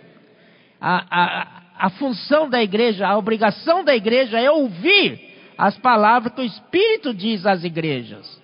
[0.78, 5.18] A, a, a função da igreja, a obrigação da igreja é ouvir
[5.56, 8.42] as palavras que o Espírito diz às igrejas.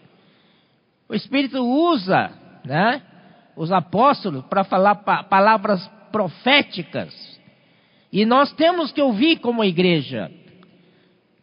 [1.10, 2.32] O Espírito usa,
[2.64, 3.02] né?
[3.54, 7.12] os apóstolos para falar pa palavras proféticas.
[8.10, 10.30] E nós temos que ouvir como igreja,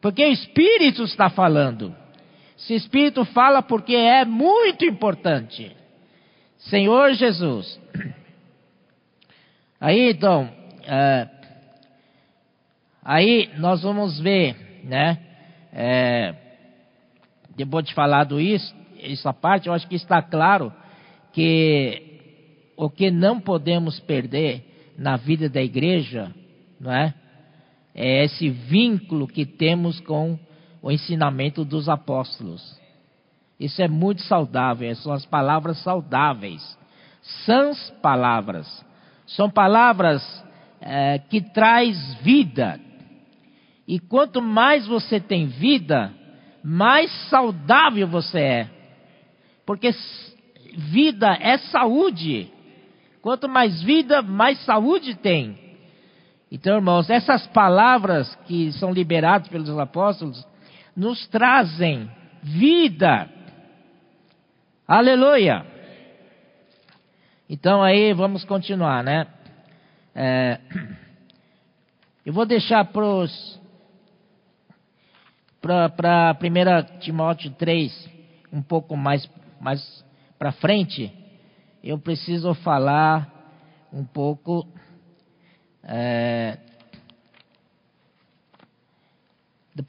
[0.02, 1.96] porque o Espírito está falando.
[2.58, 5.78] Esse Espírito fala porque é muito importante.
[6.60, 7.80] Senhor Jesus.
[9.80, 10.50] Aí então,
[10.86, 11.28] é,
[13.04, 15.18] aí nós vamos ver, né?
[15.72, 16.36] É,
[17.56, 20.74] depois de falado isso, essa parte, eu acho que está claro
[21.32, 26.34] que o que não podemos perder na vida da igreja,
[26.80, 27.14] não é?
[27.96, 30.38] É esse vínculo que temos com
[30.82, 32.80] o ensinamento dos apóstolos.
[33.60, 36.78] Isso é muito saudável, são as palavras saudáveis,
[37.46, 38.86] sãs palavras.
[39.28, 40.24] São palavras
[40.82, 42.80] é, que traz vida.
[43.88, 46.14] E quanto mais você tem vida,
[46.64, 48.70] mais saudável você é.
[49.66, 49.92] Porque
[50.76, 52.52] vida é saúde.
[53.22, 55.58] Quanto mais vida, mais saúde tem.
[56.52, 60.48] Então, irmãos, essas palavras que são liberadas pelos apóstolos
[60.96, 62.10] nos trazem
[62.42, 63.30] vida.
[64.92, 65.64] Aleluia!
[67.48, 69.28] Então aí vamos continuar, né?
[70.16, 70.60] É,
[72.26, 73.28] eu vou deixar para
[75.90, 78.10] para 1 Timóteo 3
[78.52, 79.30] um pouco mais,
[79.62, 80.04] mais
[80.40, 81.14] para frente,
[81.84, 83.32] eu preciso falar
[83.94, 84.68] um pouco
[85.84, 86.58] é,
[89.76, 89.86] do 1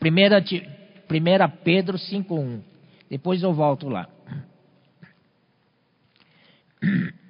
[1.64, 2.60] Pedro 5.1.
[3.08, 4.06] Depois eu volto lá.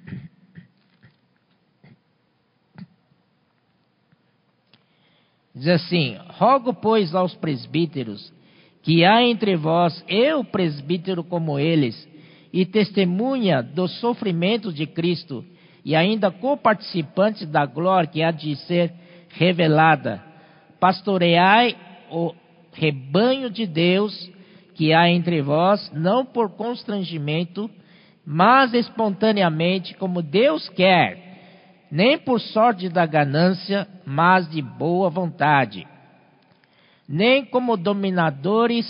[5.53, 8.33] Diz assim: Rogo, pois, aos presbíteros
[8.81, 12.09] que há entre vós eu, presbítero como eles,
[12.51, 15.45] e testemunha dos sofrimentos de Cristo,
[15.85, 18.91] e ainda coparticipantes da glória que há de ser
[19.29, 20.23] revelada.
[20.79, 21.75] Pastoreai
[22.09, 22.33] o
[22.73, 24.31] rebanho de Deus
[24.73, 27.69] que há entre vós, não por constrangimento,
[28.25, 35.87] mas espontaneamente, como Deus quer, nem por sorte da ganância, mas de boa vontade,
[37.07, 38.85] nem como dominadores,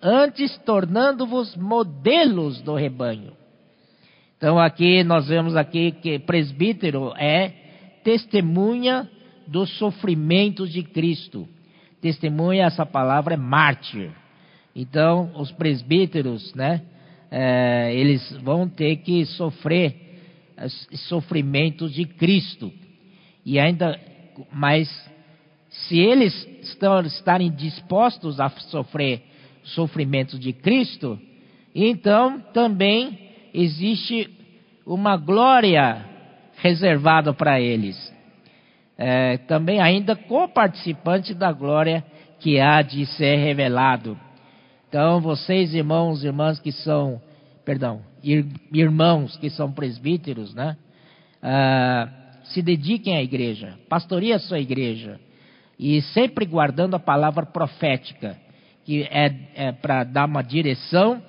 [0.00, 3.32] antes tornando-vos modelos do rebanho.
[4.36, 7.52] Então aqui nós vemos aqui que presbítero é
[8.02, 9.08] testemunha
[9.46, 11.48] dos sofrimentos de Cristo.
[12.00, 14.10] Testemunha, essa palavra é mártir.
[14.76, 16.82] Então, os presbíteros, né,
[17.30, 19.94] é, eles vão ter que sofrer
[21.08, 22.72] sofrimentos de Cristo.
[23.44, 23.98] E ainda,
[24.52, 24.88] mas
[25.68, 26.32] se eles
[26.62, 29.22] estão, estarem dispostos a sofrer
[29.64, 31.18] sofrimentos de Cristo,
[31.74, 33.18] então também
[33.52, 34.30] existe
[34.86, 36.04] uma glória
[36.56, 38.12] reservada para eles.
[38.96, 42.04] É, também ainda co-participante da glória
[42.38, 44.18] que há de ser revelado.
[44.94, 47.20] Então, vocês, irmãos e irmãs que são,
[47.64, 48.00] perdão,
[48.72, 50.76] irmãos que são presbíteros, né?
[51.42, 52.08] Ah,
[52.44, 55.18] se dediquem à igreja, pastoreiem a sua igreja,
[55.80, 58.38] e sempre guardando a palavra profética,
[58.84, 61.20] que é, é para dar uma direção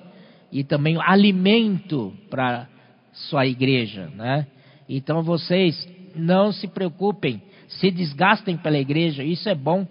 [0.52, 2.68] e também um alimento para
[3.12, 4.46] sua igreja, né?
[4.88, 9.84] Então vocês não se preocupem, se desgastem pela igreja, isso é bom,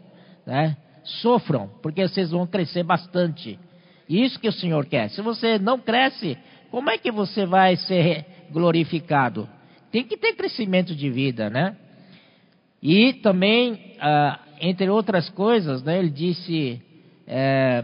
[0.46, 0.78] né?
[1.04, 3.60] Sofram, porque vocês vão crescer bastante.
[4.08, 5.10] Isso que o Senhor quer.
[5.10, 6.38] Se você não cresce,
[6.70, 9.50] como é que você vai ser glorificado?
[9.92, 11.76] Tem que ter crescimento de vida, né?
[12.82, 16.82] E também, ah, entre outras coisas, né, ele disse:
[17.26, 17.84] é,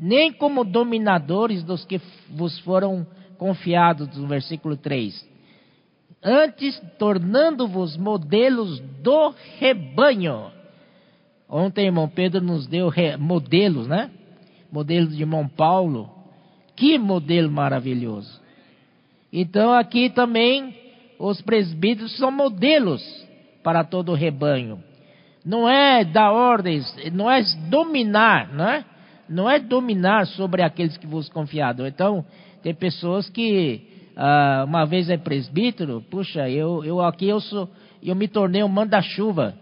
[0.00, 5.26] nem como dominadores dos que vos foram confiados, no versículo 3.
[6.22, 10.50] Antes, tornando-vos modelos do rebanho.
[11.48, 14.10] Ontem, irmão Pedro nos deu modelos, né?
[14.70, 16.10] Modelo de irmão Paulo.
[16.76, 18.40] Que modelo maravilhoso.
[19.32, 20.74] Então aqui também
[21.18, 23.02] os presbíteros são modelos
[23.62, 24.82] para todo o rebanho.
[25.44, 28.84] Não é dar ordens, não é dominar, não é?
[29.28, 31.86] Não é dominar sobre aqueles que vos confiaram.
[31.86, 32.24] Então,
[32.62, 33.82] tem pessoas que
[34.16, 37.68] ah, uma vez é presbítero, puxa, eu, eu aqui eu sou,
[38.02, 39.54] eu me tornei um manda-chuva.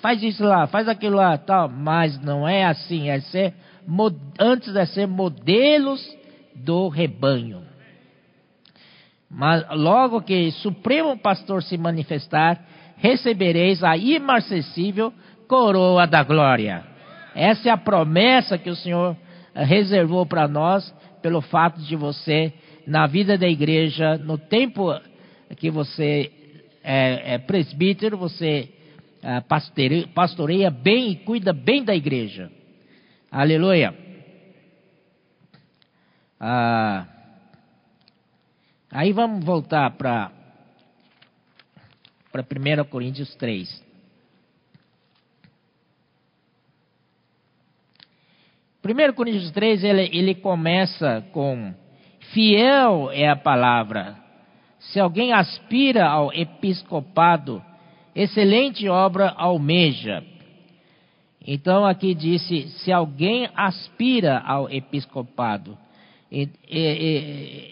[0.00, 1.68] Faz isso lá, faz aquilo lá, tal.
[1.68, 3.54] Mas não é assim, é ser
[4.38, 6.00] antes de ser modelos
[6.54, 7.62] do rebanho.
[9.30, 12.60] Mas logo que Supremo Pastor se manifestar,
[12.96, 15.12] recebereis a imarcessível
[15.48, 16.84] coroa da glória.
[17.34, 19.16] Essa é a promessa que o Senhor
[19.54, 22.52] eh, reservou para nós, pelo fato de você,
[22.86, 24.94] na vida da igreja, no tempo
[25.56, 26.30] que você
[26.82, 28.68] é, é presbítero, você
[29.22, 29.40] é,
[30.14, 32.50] pastoreia bem e cuida bem da igreja.
[33.32, 33.94] Aleluia.
[36.38, 37.06] Ah,
[38.90, 40.30] aí vamos voltar para
[42.30, 43.82] para 1 Coríntios 3.
[48.84, 51.74] 1 Coríntios 3, ele, ele começa com:
[52.34, 54.14] Fiel é a palavra.
[54.78, 57.64] Se alguém aspira ao episcopado,
[58.14, 60.22] excelente obra almeja.
[61.46, 65.76] Então aqui disse: se alguém aspira ao episcopado,
[66.30, 66.78] e, e,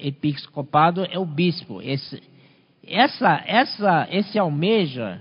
[0.02, 1.80] e, episcopado é o bispo.
[1.80, 2.22] Esse,
[2.86, 5.20] essa, essa, esse almeja,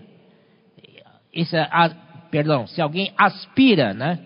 [1.34, 1.90] esse, a,
[2.30, 4.20] perdão, se alguém aspira, né?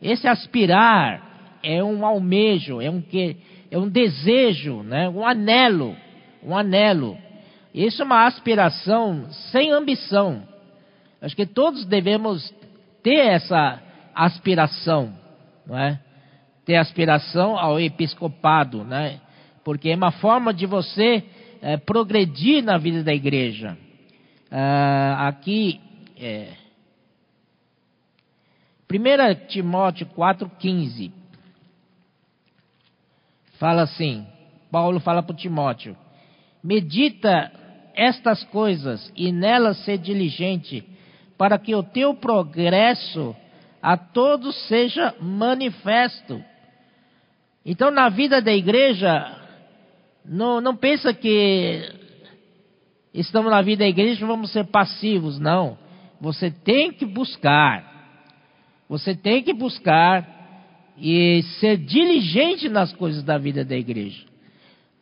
[0.00, 3.36] Esse aspirar é um almejo, é um que,
[3.70, 5.08] é um desejo, né?
[5.08, 5.96] Um anelo,
[6.42, 7.18] um anelo.
[7.74, 10.42] Isso é uma aspiração sem ambição.
[11.20, 12.48] Acho que todos devemos
[13.06, 13.80] ter essa
[14.12, 15.16] aspiração,
[15.64, 16.00] não é?
[16.64, 19.20] Ter aspiração ao episcopado, né?
[19.62, 21.22] Porque é uma forma de você
[21.62, 23.78] é, progredir na vida da igreja.
[24.50, 25.80] Ah, aqui,
[26.18, 26.48] é,
[28.92, 31.12] 1 Timóteo 4,15
[33.52, 34.26] fala assim:
[34.68, 35.96] Paulo fala para Timóteo:
[36.60, 37.52] medita
[37.94, 40.84] estas coisas e nelas ser diligente,
[41.36, 43.34] para que o teu progresso
[43.82, 46.42] a todos seja manifesto.
[47.64, 49.38] Então, na vida da igreja,
[50.24, 51.88] não, não pensa que
[53.12, 55.78] estamos na vida da igreja e vamos ser passivos, não.
[56.20, 57.84] Você tem que buscar.
[58.88, 60.36] Você tem que buscar
[60.98, 64.24] e ser diligente nas coisas da vida da igreja,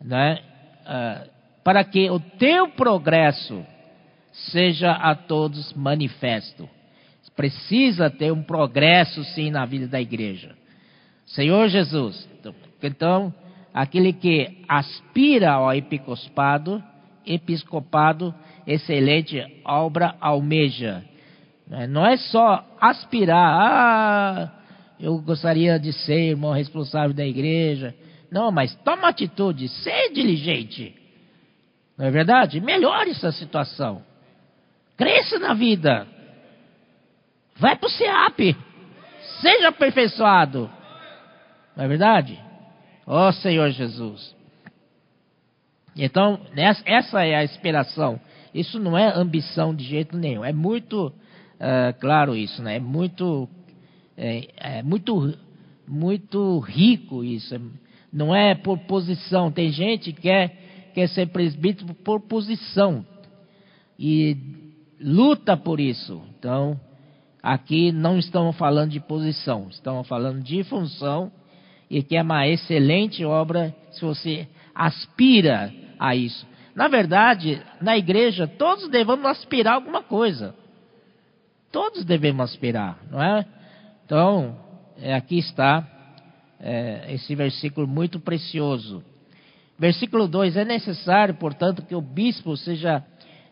[0.01, 0.41] né?
[0.85, 1.26] Ah,
[1.62, 3.64] para que o teu progresso
[4.35, 6.68] seja a todos manifesto.
[7.37, 10.55] Precisa ter um progresso sim na vida da igreja.
[11.26, 12.28] Senhor Jesus,
[12.82, 13.35] então,
[13.72, 16.82] aquele que aspira ao episcopado,
[17.26, 18.35] episcopado,
[18.66, 21.03] excelente obra almeja?
[21.89, 24.53] Não é só aspirar, ah,
[25.01, 27.95] eu gostaria de ser irmão responsável da igreja.
[28.30, 30.95] Não, mas toma atitude, seja diligente.
[31.97, 32.61] Não é verdade?
[32.61, 34.03] Melhore essa situação.
[34.97, 36.07] Cresça na vida.
[37.57, 38.57] Vai para o SEAP.
[39.41, 40.71] Seja aperfeiçoado.
[41.77, 42.39] Não é verdade?
[43.07, 44.35] Ó oh, Senhor Jesus.
[45.97, 46.41] Então,
[46.87, 48.21] essa é a inspiração.
[48.53, 50.45] Isso não é ambição de jeito nenhum.
[50.45, 52.77] É muito uh, claro isso, né?
[52.77, 53.49] É muito,
[54.17, 55.37] é, é muito,
[55.87, 57.61] muito rico isso.
[58.13, 59.51] Não é por posição.
[59.51, 60.57] Tem gente que quer,
[60.95, 63.05] quer ser presbítero por posição
[63.99, 64.37] e
[65.05, 66.23] luta por isso.
[66.39, 66.81] Então,
[67.43, 71.31] aqui não estamos falando de posição, estamos falando de função
[71.91, 76.47] e que é uma excelente obra se você aspira a isso.
[76.75, 80.55] Na verdade, na igreja, todos devemos aspirar alguma coisa.
[81.71, 83.47] Todos devemos aspirar, não é?
[84.05, 84.57] Então,
[85.01, 85.87] é, aqui está
[86.59, 89.05] é, esse versículo muito precioso.
[89.79, 93.05] Versículo 2: É necessário, portanto, que o bispo seja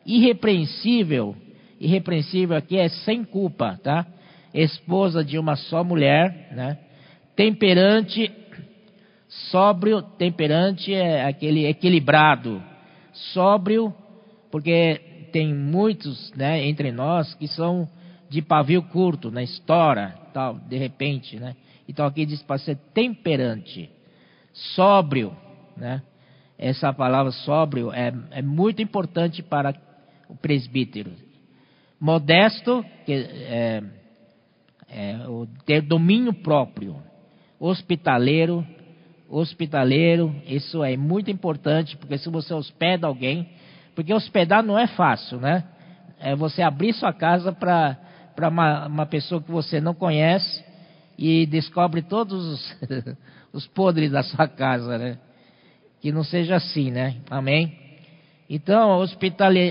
[0.06, 1.36] irrepreensível.
[1.80, 4.06] Irrepreensível aqui é sem culpa, tá?
[4.54, 6.78] Esposa de uma só mulher, né?
[7.34, 8.30] Temperante,
[9.50, 12.62] sóbrio, temperante é aquele equilibrado,
[13.12, 13.92] sóbrio,
[14.50, 17.88] porque tem muitos, né, entre nós que são
[18.28, 21.56] de pavio curto, na história, tal, de repente, né?
[21.88, 23.90] Então aqui diz para ser temperante,
[24.52, 25.36] sóbrio,
[25.76, 26.02] né?
[26.58, 29.74] Essa palavra sóbrio é, é muito importante para
[30.32, 31.12] o presbítero.
[32.00, 33.82] Modesto, que é,
[34.88, 36.96] é, o ter domínio próprio.
[37.60, 38.66] Hospitaleiro,
[39.28, 43.48] hospitaleiro, isso é muito importante, porque se você hospeda alguém,
[43.94, 45.64] porque hospedar não é fácil, né?
[46.18, 50.64] É você abrir sua casa para uma, uma pessoa que você não conhece
[51.18, 52.78] e descobre todos os,
[53.52, 55.18] os podres da sua casa, né?
[56.00, 57.18] Que não seja assim, né?
[57.30, 57.81] Amém?
[58.54, 58.98] Então,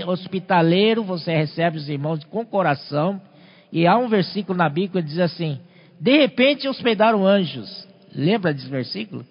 [0.08, 3.22] hospitaleiro, você recebe os irmãos com coração.
[3.70, 5.60] E há um versículo na Bíblia que diz assim:
[6.00, 7.86] De repente hospedaram anjos.
[8.12, 9.24] Lembra desse versículo?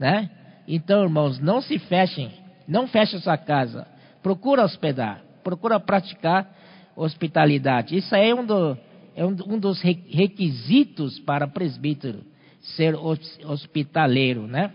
[0.00, 0.28] Né?
[0.66, 2.32] Então, irmãos, não se fechem,
[2.66, 3.86] não feche sua casa.
[4.20, 6.52] Procura hospedar, procura praticar
[6.96, 7.96] hospitalidade.
[7.96, 8.76] Isso é um, do,
[9.14, 12.24] é um dos requisitos para presbítero,
[12.60, 14.72] ser hospitaleiro, né?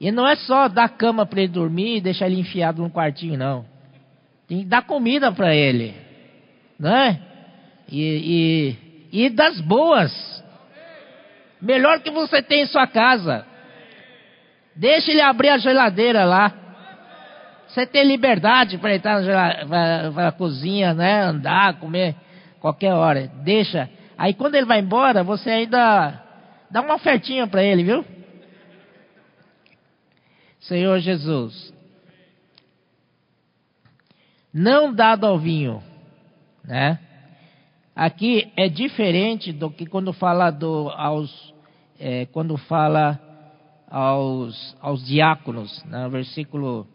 [0.00, 3.38] E não é só dar cama para ele dormir e deixar ele enfiado num quartinho,
[3.38, 3.64] não.
[4.48, 5.94] Tem que dar comida para ele,
[6.78, 7.20] né?
[7.90, 8.76] E,
[9.12, 10.12] e, e das boas.
[11.60, 13.46] Melhor que você tem em sua casa.
[14.76, 16.52] Deixa ele abrir a geladeira lá.
[17.68, 19.20] Você tem liberdade para entrar
[20.12, 21.22] na, cozinha, né?
[21.22, 22.14] Andar, comer
[22.60, 23.30] qualquer hora.
[23.42, 23.88] Deixa.
[24.18, 26.20] Aí quando ele vai embora, você ainda
[26.70, 28.04] dá uma ofertinha para ele, viu?
[30.64, 31.74] Senhor Jesus,
[34.52, 35.82] não dado ao vinho,
[36.64, 36.98] né?
[37.94, 41.54] Aqui é diferente do que quando fala do, aos,
[42.00, 43.20] é, quando fala
[43.88, 46.08] aos, aos diáconos, no né?
[46.08, 46.86] versículo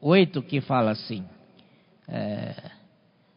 [0.00, 1.24] 8 que fala assim,
[2.08, 2.54] é,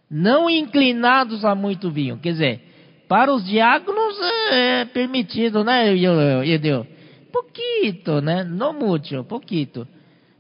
[0.09, 2.61] não inclinados a muito vinho, quer dizer,
[3.07, 4.17] para os diáconos
[4.51, 6.88] é permitido, né, Edeu?
[7.36, 9.86] Pouquito, né, não muito, pouquito,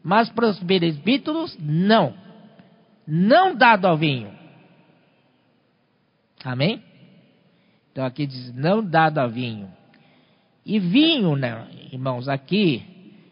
[0.01, 2.13] mas para os presbíteros, não,
[3.05, 4.31] não dado ao vinho.
[6.41, 6.81] Amém?
[7.91, 9.67] Então aqui diz, não dado a vinho.
[10.65, 12.81] E vinho, né, irmãos, aqui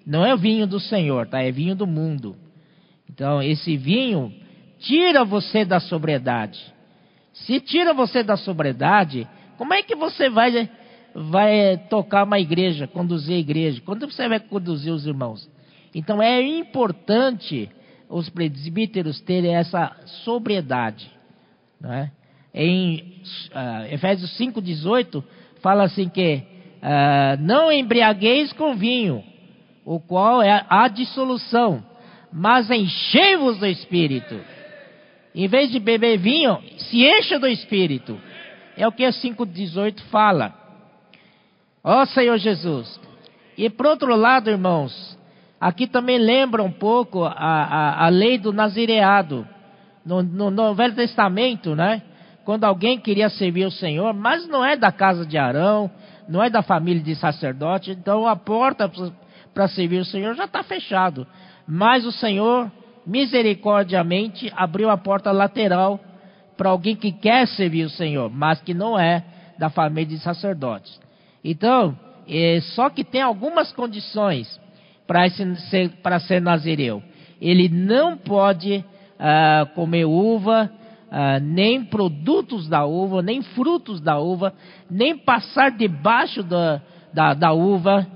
[0.06, 1.42] não é o vinho do Senhor, tá?
[1.42, 2.36] É vinho do mundo.
[3.10, 4.34] Então esse vinho
[4.80, 6.60] tira você da sobriedade.
[7.32, 9.26] Se tira você da sobriedade,
[9.58, 10.70] como é que você vai
[11.16, 13.82] vai tocar uma igreja, conduzir a igreja?
[13.86, 15.50] Quando você vai conduzir os irmãos?
[15.94, 17.70] Então é importante
[18.10, 21.10] os presbíteros terem essa sobriedade,
[21.80, 22.12] não é?
[22.54, 22.98] em
[23.50, 25.24] uh, Efésios 5,18,
[25.62, 29.24] fala assim que uh, não embriagueis com vinho,
[29.84, 31.84] o qual é a dissolução,
[32.32, 34.40] mas enchei-vos do Espírito.
[35.34, 38.20] Em vez de beber vinho, se encha do Espírito.
[38.78, 40.54] É o que a 5,18 fala.
[41.84, 43.00] Ó Senhor Jesus.
[43.58, 45.18] E por outro lado, irmãos,
[45.60, 49.48] aqui também lembra um pouco a, a, a lei do nazireado.
[50.06, 52.02] No, no, no Velho Testamento, né?
[52.44, 55.90] quando alguém queria servir o Senhor, mas não é da casa de Arão,
[56.28, 58.92] não é da família de sacerdote, então a porta
[59.54, 61.26] para servir o Senhor já está fechado.
[61.66, 62.70] Mas o Senhor,
[63.06, 66.00] misericordiamente, abriu a porta lateral
[66.58, 69.24] para alguém que quer servir o Senhor, mas que não é
[69.58, 71.00] da família de sacerdotes.
[71.44, 74.60] Então, é, só que tem algumas condições
[75.06, 75.92] para ser,
[76.28, 77.04] ser nazireu.
[77.42, 80.72] Ele não pode uh, comer uva,
[81.16, 84.52] ah, nem produtos da uva, nem frutos da uva,
[84.90, 86.82] nem passar debaixo da,
[87.14, 88.08] da, da uva.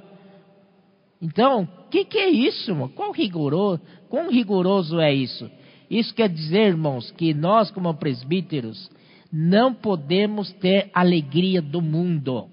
[1.22, 2.90] Então, o que, que, é isso, irmão?
[2.90, 5.48] Qual rigoroso, quão rigoroso é isso?
[5.92, 8.90] Isso quer dizer, irmãos, que nós, como presbíteros,
[9.32, 12.50] não podemos ter alegria do mundo.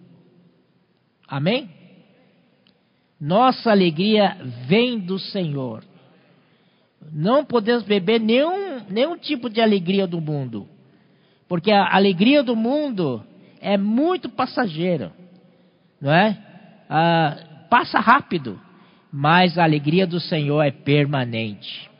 [1.35, 1.69] Amém?
[3.21, 4.37] Nossa alegria
[4.69, 5.83] vem do Senhor.
[7.11, 10.69] Não podemos beber nenhum, nenhum tipo de alegria do mundo.
[11.49, 13.21] Porque a alegria do mundo
[13.61, 15.11] é muito passageira.
[16.01, 16.39] Não é?
[16.89, 18.61] Ah, passa rápido.
[19.13, 21.91] Mas a alegria do Senhor é permanente.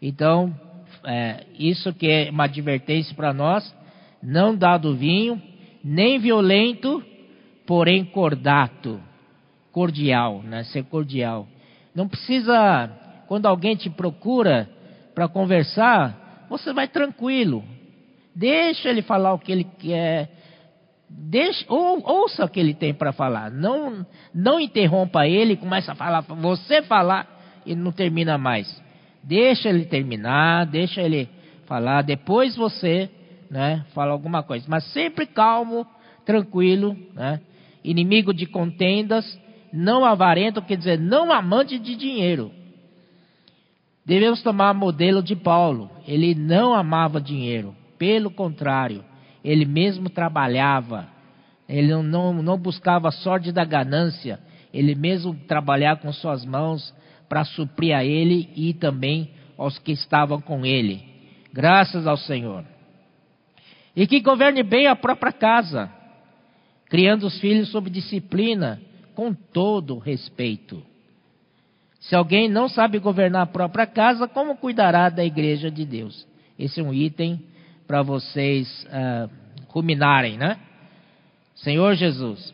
[0.00, 0.58] Então,
[1.04, 3.76] é, isso que é uma advertência para nós.
[4.22, 5.42] Não dado vinho,
[5.84, 7.04] nem violento,
[7.66, 9.00] porém cordato.
[9.72, 10.64] Cordial, né?
[10.64, 11.46] Ser cordial.
[11.94, 12.90] Não precisa
[13.26, 14.68] quando alguém te procura
[15.14, 17.64] para conversar, você vai tranquilo.
[18.34, 20.30] Deixa ele falar o que ele quer.
[21.08, 23.50] Deixa, ou, ouça o que ele tem para falar.
[23.50, 27.26] Não, não interrompa ele, começa a falar, você falar
[27.64, 28.82] e não termina mais.
[29.22, 31.28] Deixa ele terminar, deixa ele
[31.66, 33.10] falar, depois você
[33.50, 34.66] né, fala alguma coisa.
[34.68, 35.86] Mas sempre calmo,
[36.24, 37.40] tranquilo, né?
[37.90, 39.40] Inimigo de contendas,
[39.72, 42.50] não avarento, quer dizer, não amante de dinheiro.
[44.04, 45.90] Devemos tomar modelo de Paulo.
[46.06, 47.74] Ele não amava dinheiro.
[47.98, 49.04] Pelo contrário,
[49.44, 51.08] ele mesmo trabalhava.
[51.68, 54.38] Ele não, não, não buscava a sorte da ganância.
[54.72, 56.94] Ele mesmo trabalhava com suas mãos
[57.28, 61.02] para suprir a ele e também aos que estavam com ele.
[61.52, 62.64] Graças ao Senhor.
[63.96, 65.90] E que governe bem a própria casa,
[66.88, 68.80] criando os filhos sob disciplina,
[69.14, 70.82] com todo respeito.
[72.00, 76.26] Se alguém não sabe governar a própria casa, como cuidará da igreja de Deus?
[76.58, 77.42] Esse é um item
[77.86, 79.30] para vocês uh,
[79.68, 80.58] ruminarem, né?
[81.56, 82.52] Senhor Jesus.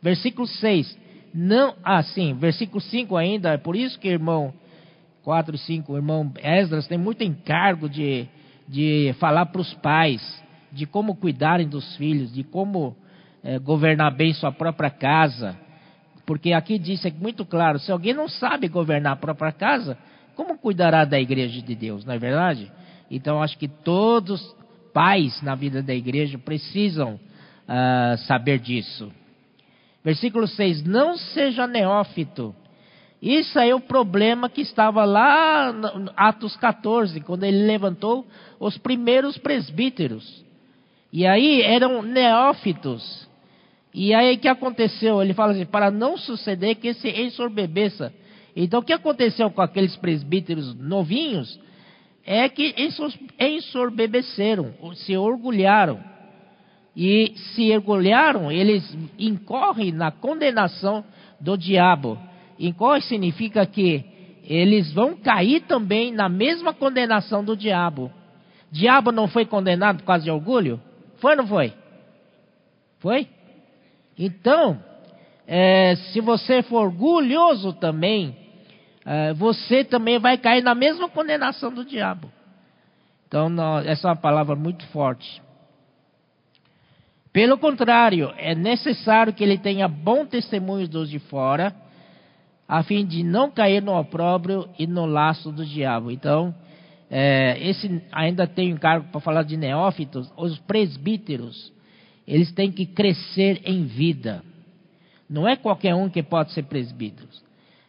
[0.00, 0.98] Versículo 6.
[1.34, 4.52] Não, ah, sim, versículo 5 ainda, é por isso que irmão
[5.22, 8.26] 4 e 5, irmão Esdras tem muito encargo de,
[8.68, 12.96] de falar para os pais, de como cuidarem dos filhos, de como
[13.44, 15.56] eh, governar bem sua própria casa.
[16.24, 19.98] Porque aqui diz muito claro: se alguém não sabe governar a própria casa,
[20.34, 22.70] como cuidará da igreja de Deus, não é verdade?
[23.10, 24.40] Então acho que todos
[24.92, 29.12] pais na vida da igreja precisam uh, saber disso.
[30.04, 32.54] Versículo 6: Não seja neófito,
[33.20, 38.26] Isso aí é o problema que estava lá no Atos 14, quando ele levantou
[38.58, 40.44] os primeiros presbíteros.
[41.12, 43.28] E aí eram neófitos.
[43.94, 45.22] E aí o que aconteceu?
[45.22, 48.12] Ele fala assim: para não suceder que se ensorbebeça.
[48.54, 51.60] Então o que aconteceu com aqueles presbíteros novinhos?
[52.24, 52.74] É que
[53.38, 56.00] ensorbebeceram, se orgulharam.
[56.96, 61.04] E se orgulharam, eles incorrem na condenação
[61.40, 62.18] do diabo.
[62.58, 64.04] Incorre significa que
[64.44, 68.10] eles vão cair também na mesma condenação do diabo.
[68.70, 70.80] Diabo não foi condenado por causa de orgulho?
[71.16, 71.72] Foi ou não foi?
[73.00, 73.26] Foi?
[74.18, 74.82] Então,
[75.46, 78.36] é, se você for orgulhoso também,
[79.04, 82.30] é, você também vai cair na mesma condenação do diabo.
[83.26, 85.42] Então, não, essa é uma palavra muito forte.
[87.32, 91.74] Pelo contrário, é necessário que ele tenha bom testemunho dos de fora,
[92.68, 96.10] a fim de não cair no opróbrio e no laço do diabo.
[96.10, 96.54] Então,
[97.10, 101.72] é, esse ainda tem encargo para falar de neófitos, os presbíteros,
[102.26, 104.42] eles têm que crescer em vida.
[105.28, 107.28] Não é qualquer um que pode ser presbítero.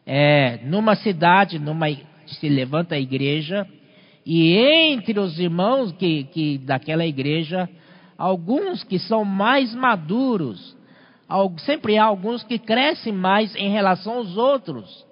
[0.05, 1.87] É, numa cidade, numa,
[2.27, 3.67] se levanta a igreja,
[4.25, 7.69] e entre os irmãos que, que daquela igreja,
[8.17, 10.75] alguns que são mais maduros,
[11.59, 15.05] sempre há alguns que crescem mais em relação aos outros.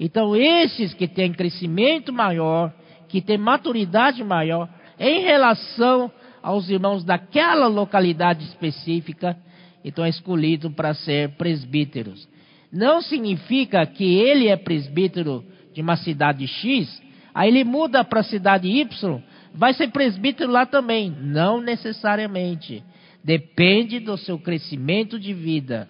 [0.00, 2.72] Então, esses que têm crescimento maior,
[3.08, 6.10] que têm maturidade maior em relação
[6.48, 9.36] aos irmãos daquela localidade específica,
[9.84, 12.26] então é escolhido para ser presbíteros.
[12.72, 15.44] Não significa que ele é presbítero
[15.74, 17.02] de uma cidade X,
[17.34, 19.22] aí ele muda para a cidade Y,
[19.54, 21.14] vai ser presbítero lá também.
[21.20, 22.82] Não necessariamente.
[23.22, 25.86] Depende do seu crescimento de vida.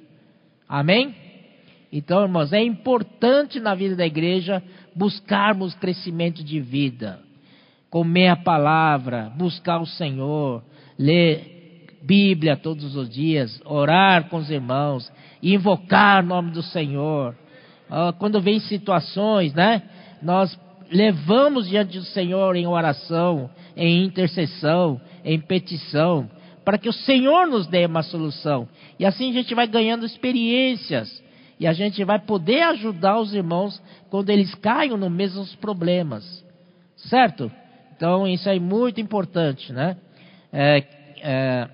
[0.68, 1.14] Amém?
[1.92, 4.60] Então, irmãos, é importante na vida da igreja
[4.92, 7.27] buscarmos crescimento de vida.
[7.90, 10.62] Comer a palavra, buscar o Senhor,
[10.98, 11.58] ler
[12.02, 15.10] Bíblia todos os dias, orar com os irmãos,
[15.42, 17.34] invocar o nome do Senhor.
[17.90, 19.82] Ah, quando vem situações, né?
[20.22, 20.58] Nós
[20.90, 26.30] levamos diante do Senhor em oração, em intercessão, em petição,
[26.64, 28.68] para que o Senhor nos dê uma solução.
[28.98, 31.22] E assim a gente vai ganhando experiências
[31.58, 36.44] e a gente vai poder ajudar os irmãos quando eles caem nos mesmos problemas.
[36.96, 37.50] Certo?
[37.98, 39.96] Então isso é muito importante, né?
[40.52, 40.84] É,
[41.20, 41.68] é,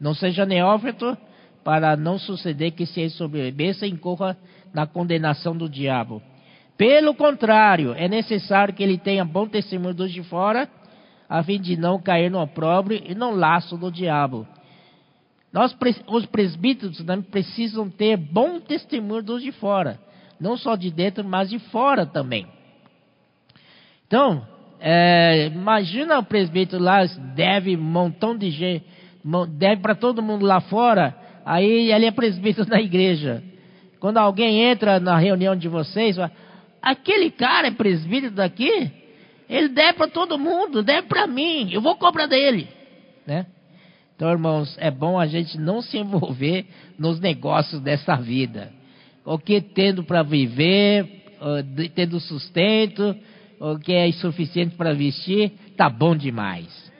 [0.00, 1.18] não seja neófito
[1.64, 4.38] para não suceder que se sobrebeça incorra
[4.72, 6.22] na condenação do diabo.
[6.78, 10.68] Pelo contrário, é necessário que ele tenha bom testemunho dos de fora,
[11.28, 14.46] a fim de não cair no opróbrio e no laço do diabo.
[15.52, 15.76] Nós,
[16.06, 19.98] os presbíteros também precisam ter bom testemunho dos de fora,
[20.38, 22.46] não só de dentro, mas de fora também.
[24.06, 24.46] Então,
[24.82, 27.04] é, imagina o presbítero lá,
[27.34, 28.84] deve montão de gente,
[29.50, 31.14] deve para todo mundo lá fora,
[31.44, 33.42] Aí ele é presbítero da igreja.
[34.00, 36.32] Quando alguém entra na reunião de vocês, fala,
[36.80, 38.90] aquele cara é presbítero daqui,
[39.48, 42.68] ele deve para todo mundo, deve para mim, eu vou cobrar dele.
[43.26, 43.46] Né?
[44.16, 46.66] Então, irmãos, é bom a gente não se envolver
[46.98, 48.72] nos negócios dessa vida.
[49.24, 51.22] O que tendo para viver,
[51.94, 53.16] tendo sustento,
[53.62, 56.92] o que é insuficiente para vestir, tá bom demais.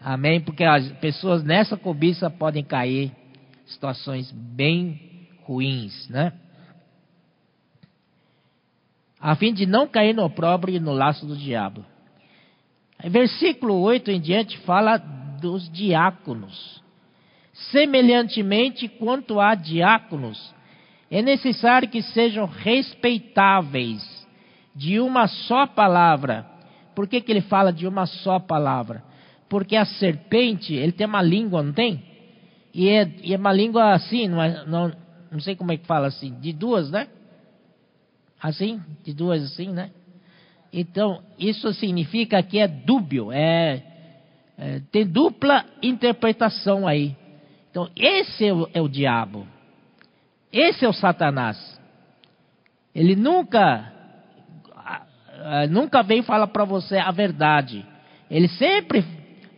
[0.00, 0.40] Amém?
[0.40, 3.12] Porque as pessoas nessa cobiça podem cair
[3.66, 6.32] situações bem ruins, né?
[9.20, 11.84] A fim de não cair no opróbrio e no laço do diabo.
[13.04, 16.82] Versículo 8 em diante fala dos diáconos.
[17.70, 20.54] Semelhantemente, quanto a diáconos,
[21.10, 24.21] é necessário que sejam respeitáveis
[24.74, 26.46] de uma só palavra.
[26.94, 29.02] Por que, que ele fala de uma só palavra?
[29.48, 32.02] Porque a serpente, ele tem uma língua, não tem?
[32.74, 34.92] E é, e é uma língua assim, não, é, não,
[35.30, 37.08] não sei como é que fala assim, de duas, né?
[38.40, 39.90] Assim, de duas assim, né?
[40.72, 43.82] Então, isso significa que é dúbio, é,
[44.56, 47.14] é tem dupla interpretação aí.
[47.70, 49.46] Então, esse é o, é o diabo.
[50.50, 51.80] Esse é o Satanás.
[52.94, 53.91] Ele nunca,
[55.70, 57.84] nunca vem falar para você a verdade.
[58.30, 59.04] Ele sempre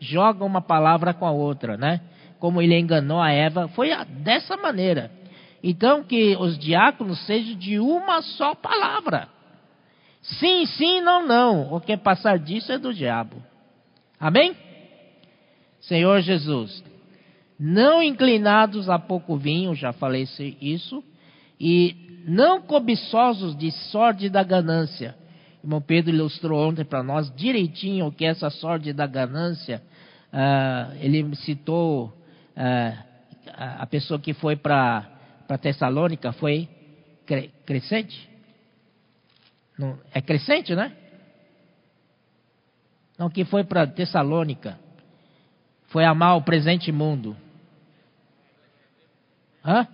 [0.01, 2.01] joga uma palavra com a outra, né?
[2.45, 3.89] como ele enganou a Eva, foi
[4.23, 5.11] dessa maneira.
[5.63, 9.29] Então, que os diáconos sejam de uma só palavra.
[10.21, 11.73] Sim, sim, não, não.
[11.73, 13.43] O que passar disso é do diabo.
[14.21, 14.55] Amém?
[15.81, 16.85] Senhor Jesus,
[17.59, 20.29] não inclinados a pouco vinho, já falei
[20.61, 21.03] isso,
[21.59, 25.17] e não cobiçosos de sorte da ganância.
[25.65, 29.83] Irmão Pedro ilustrou ontem para nós direitinho o que é essa sorte da ganância.
[30.31, 33.05] Uh, ele citou uh,
[33.57, 35.09] a pessoa que foi para
[35.63, 36.69] Tessalônica, foi
[37.25, 38.29] cre crescente?
[39.79, 40.95] Não, é crescente, né?
[43.19, 44.79] Não, que foi para Tessalônica.
[45.87, 47.35] Foi amar o presente mundo.
[49.65, 49.89] Hã?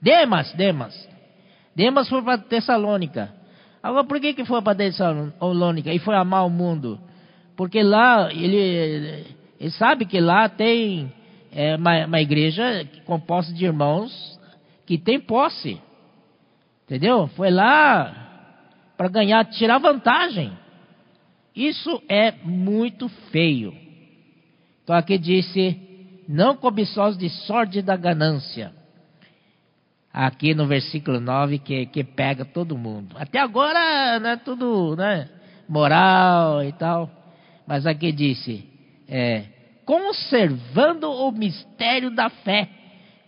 [0.00, 1.08] Demas, Demas.
[1.74, 3.34] Demas foi para Tessalônica.
[3.86, 6.98] Agora, por que, que foi para Tessalônica e foi amar o mundo?
[7.56, 9.24] Porque lá, ele,
[9.60, 11.12] ele sabe que lá tem
[11.52, 14.40] é, uma, uma igreja composta de irmãos
[14.84, 15.80] que tem posse.
[16.84, 17.28] Entendeu?
[17.36, 20.50] Foi lá para ganhar, tirar vantagem.
[21.54, 23.72] Isso é muito feio.
[24.82, 25.80] Então aqui disse:
[26.28, 28.72] não cobiçosos de sorte da ganância.
[30.18, 33.14] Aqui no versículo 9, que, que pega todo mundo.
[33.18, 35.28] Até agora, né, tudo, né,
[35.68, 37.10] moral e tal.
[37.66, 38.66] Mas aqui disse:
[39.06, 39.44] é,
[39.84, 42.66] conservando o mistério da fé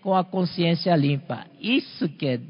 [0.02, 1.44] com a consciência limpa.
[1.60, 2.40] Isso que é,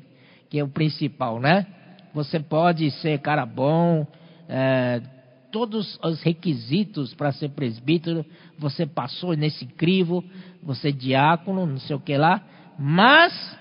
[0.49, 1.66] que é o principal, né?
[2.14, 4.07] Você pode ser cara bom,
[4.49, 5.03] é,
[5.51, 8.24] todos os requisitos para ser presbítero,
[8.57, 10.22] você passou nesse crivo,
[10.62, 12.41] você é diácono, não sei o que lá,
[12.78, 13.59] mas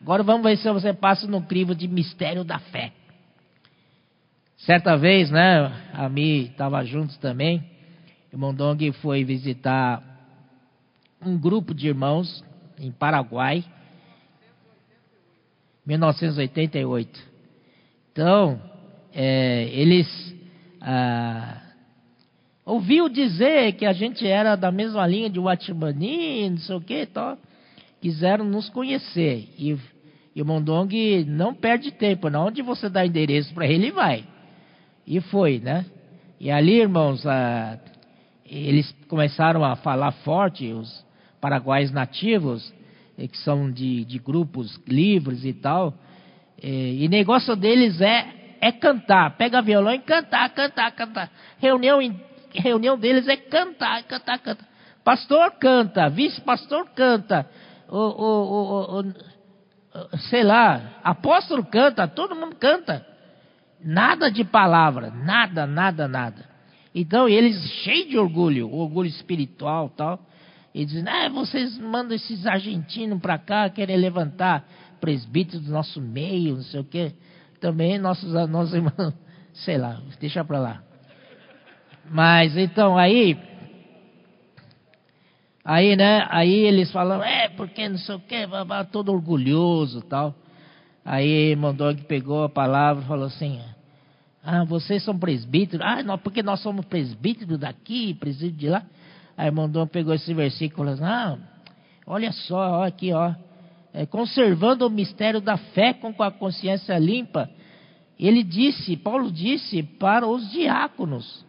[0.00, 2.92] agora vamos ver se você passa no crivo de mistério da fé.
[4.58, 7.58] Certa vez, né, a Mi estava juntos também,
[8.30, 10.02] o irmão Dong foi visitar
[11.24, 12.44] um grupo de irmãos
[12.78, 13.64] em Paraguai,
[15.86, 17.20] 1988.
[18.12, 18.60] Então,
[19.12, 20.06] é, eles
[20.80, 21.60] ah,
[22.64, 27.06] ouviu dizer que a gente era da mesma linha de Watchmani, não sei o que
[27.06, 27.38] tal.
[28.00, 29.48] Quiseram nos conhecer.
[29.58, 29.76] E,
[30.34, 32.28] e o Mondong não perde tempo.
[32.28, 32.46] Não.
[32.46, 34.24] Onde você dá endereço para ele, vai.
[35.06, 35.84] E foi, né?
[36.38, 37.22] E ali, irmãos,
[38.46, 41.04] eles começaram a falar forte, os
[41.40, 42.72] paraguaios nativos,
[43.18, 45.94] eh, que são de, de grupos livres e tal.
[46.62, 49.36] E, e negócio deles é é cantar.
[49.36, 51.30] Pega violão e cantar, cantar, cantar.
[51.58, 51.98] Reunião,
[52.52, 54.68] reunião deles é cantar, cantar, cantar.
[55.02, 57.48] Pastor canta, vice-pastor canta.
[57.90, 63.04] O, o, o, sei lá, apóstolo canta, todo mundo canta.
[63.82, 66.48] Nada de palavra, nada, nada, nada.
[66.94, 70.20] Então eles cheios de orgulho, orgulho espiritual tal.
[70.72, 74.64] E dizem, ah, vocês mandam esses argentinos para cá, querem levantar
[75.00, 77.12] presbíteros do nosso meio, não sei o quê
[77.60, 79.14] também nossos, nossos irmãos,
[79.52, 80.82] sei lá, deixa para lá.
[82.10, 83.38] Mas então aí,
[85.64, 88.36] aí né, aí eles falam, é, porque não sei o que,
[88.92, 90.34] todo orgulhoso tal.
[91.04, 93.60] Aí Mondog pegou a palavra e falou assim,
[94.44, 95.84] ah, vocês são presbíteros?
[95.84, 98.82] Ah, não, porque nós somos presbíteros daqui, presbítero de lá.
[99.36, 101.38] Aí Mondog pegou esse versículo e falou, ah,
[102.06, 103.34] olha só, ó, aqui, ó
[103.92, 107.50] é, conservando o mistério da fé com a consciência limpa.
[108.18, 111.44] Ele disse, Paulo disse para os diáconos.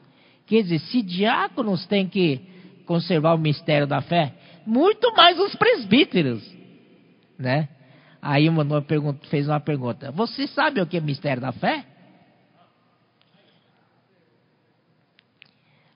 [0.48, 2.42] Quer dizer, se diáconos têm que
[2.86, 4.34] conservar o mistério da fé,
[4.66, 6.44] muito mais os presbíteros,
[7.38, 7.68] né?
[8.22, 8.48] Aí
[8.88, 11.86] pergunta, fez uma pergunta: Você sabe o que é mistério da fé?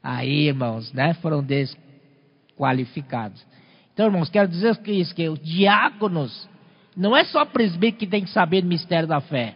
[0.02, 3.44] Aí, irmãos, né, foram desqualificados.
[3.92, 6.48] Então, irmãos, quero dizer que isso, que os diáconos,
[6.96, 9.56] não é só presbítero que tem que saber do mistério da fé.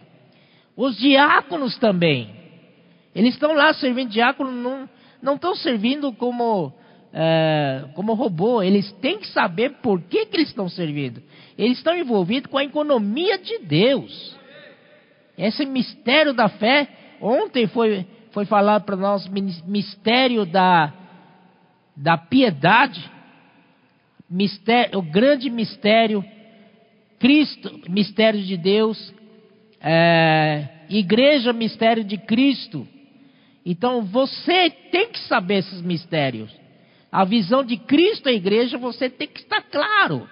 [0.76, 2.34] Os diáconos também.
[3.14, 4.88] Eles estão lá servindo diácono, não,
[5.22, 6.72] não estão servindo como,
[7.12, 8.62] é, como robô.
[8.62, 11.22] Eles têm que saber por que, que eles estão servindo.
[11.56, 14.36] Eles estão envolvidos com a economia de Deus.
[15.36, 16.88] Esse mistério da fé,
[17.20, 20.92] ontem foi, foi falado para nós, mistério da,
[21.96, 23.10] da piedade
[24.30, 26.24] mistério, o grande mistério,
[27.18, 29.12] Cristo, mistério de Deus,
[29.80, 32.86] é, igreja, mistério de Cristo.
[33.66, 36.59] Então você tem que saber esses mistérios.
[37.10, 40.28] A visão de Cristo à igreja, você tem que estar claro,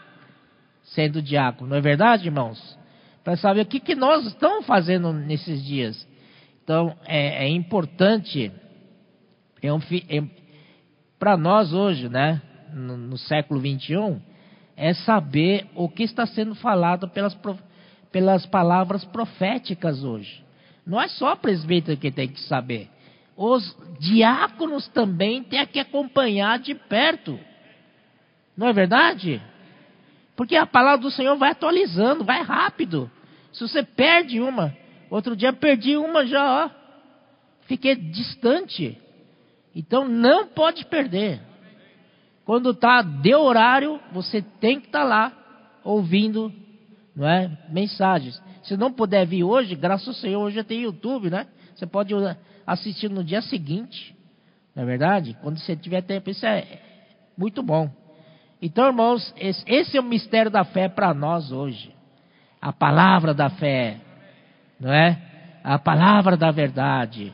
[0.85, 2.79] sendo diácono, não é verdade, irmãos?
[3.25, 6.07] Para saber o que, que nós estamos fazendo nesses dias.
[6.63, 8.53] Então é, é importante,
[9.61, 10.23] é um, é,
[11.19, 12.41] para nós hoje, né?
[12.73, 14.21] no, no século 21
[14.77, 17.37] é saber o que está sendo falado pelas,
[18.13, 20.45] pelas palavras proféticas hoje.
[20.87, 22.89] Não é só presbítero que tem que saber.
[23.41, 27.39] Os diáconos também têm que acompanhar de perto.
[28.57, 29.41] Não é verdade?
[30.35, 33.09] Porque a palavra do Senhor vai atualizando, vai rápido.
[33.53, 34.77] Se você perde uma,
[35.09, 36.71] outro dia perdi uma já, ó.
[37.67, 38.99] Fiquei distante.
[39.73, 41.41] Então não pode perder.
[42.45, 45.33] Quando tá de horário, você tem que estar tá lá
[45.85, 46.53] ouvindo,
[47.15, 48.43] não é, mensagens.
[48.65, 51.47] Se não puder vir hoje, graças ao Senhor, hoje tem YouTube, né?
[51.77, 52.13] Você pode
[52.69, 54.15] assistir no dia seguinte.
[54.77, 55.37] Não é verdade?
[55.43, 56.81] Quando você tiver tempo, isso é
[57.37, 57.91] muito bom.
[58.61, 61.91] Então, irmãos, esse é o mistério da fé para nós hoje.
[62.61, 63.97] A palavra da fé,
[64.79, 65.19] não é?
[65.65, 67.33] A palavra da verdade.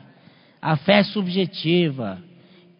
[0.61, 2.19] A fé subjetiva.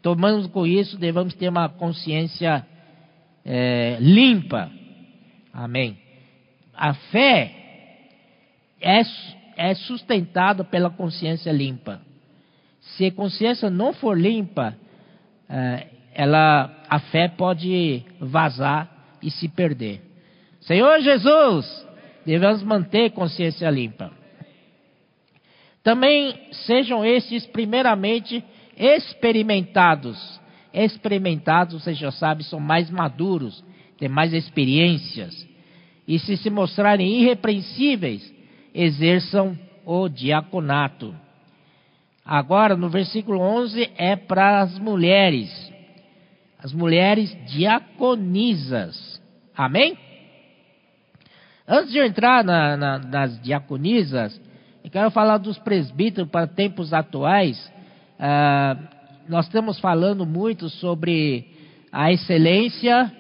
[0.02, 2.66] Tomando com isso, devemos ter uma consciência
[3.44, 4.72] é, limpa.
[5.52, 5.98] Amém.
[6.74, 7.52] A fé
[8.80, 9.02] é,
[9.58, 12.00] é sustentada pela consciência limpa.
[12.94, 14.76] Se a consciência não for limpa,
[15.50, 18.90] é, ela, a fé pode vazar
[19.22, 20.02] e se perder.
[20.62, 21.88] Senhor Jesus,
[22.26, 24.12] devemos manter consciência limpa.
[25.84, 28.44] Também sejam esses, primeiramente,
[28.78, 30.42] experimentados.
[30.74, 33.64] Experimentados, você já sabe, são mais maduros,
[33.98, 35.48] têm mais experiências.
[36.08, 38.34] E se se mostrarem irrepreensíveis,
[38.74, 41.16] exerçam o diaconato.
[42.26, 45.74] Agora, no versículo 11, é para as mulheres
[46.66, 49.22] as mulheres diaconisas.
[49.56, 49.96] Amém?
[51.68, 54.42] Antes de eu entrar na, na, nas diaconisas,
[54.84, 57.72] eu quero falar dos presbíteros para tempos atuais.
[58.20, 58.78] Ah,
[59.30, 61.48] nós estamos falando muito sobre
[61.92, 63.14] a excelência,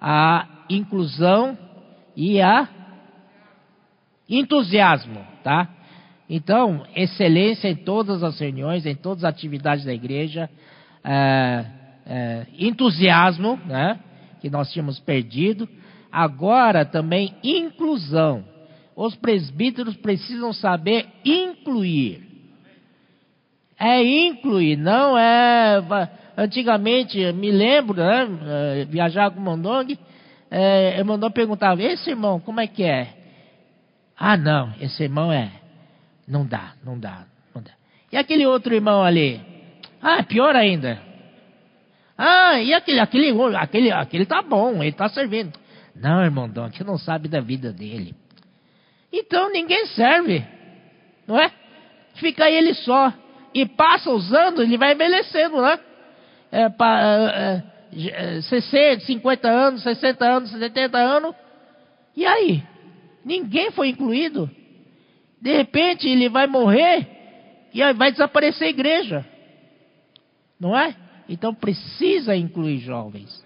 [0.00, 1.58] a inclusão
[2.16, 2.66] e a
[4.26, 5.68] entusiasmo, tá?
[6.32, 10.48] Então, excelência em todas as reuniões, em todas as atividades da igreja.
[11.02, 11.64] Ah,
[12.06, 13.98] é, entusiasmo, né,
[14.40, 15.68] que nós tínhamos perdido,
[16.10, 18.44] agora também inclusão.
[18.96, 22.28] Os presbíteros precisam saber incluir.
[23.78, 25.80] É incluir, não é.
[26.36, 29.98] Antigamente, me lembro, né, é, viajar com o Mondong,
[30.50, 33.14] é, o Mondong perguntava: esse irmão, como é que é?
[34.16, 35.59] Ah, não, esse irmão é.
[36.30, 37.72] Não dá, não dá, não dá.
[38.12, 39.40] E aquele outro irmão ali?
[40.00, 41.02] Ah, pior ainda.
[42.16, 45.58] Ah, e aquele, aquele, aquele, aquele tá bom, ele tá servindo.
[45.92, 48.14] Não, irmão Dom, você não sabe da vida dele.
[49.12, 50.46] Então ninguém serve,
[51.26, 51.50] não é?
[52.14, 53.12] Fica ele só.
[53.52, 55.80] E passa os anos, ele vai envelhecendo, né?
[56.52, 57.62] É, é,
[58.36, 61.34] é, 60, 50 anos, 60 anos, 70 anos.
[62.16, 62.62] E aí?
[63.24, 64.48] Ninguém foi incluído.
[65.40, 67.06] De repente ele vai morrer
[67.72, 69.26] e aí vai desaparecer a igreja.
[70.58, 70.94] Não é?
[71.28, 73.44] Então precisa incluir jovens.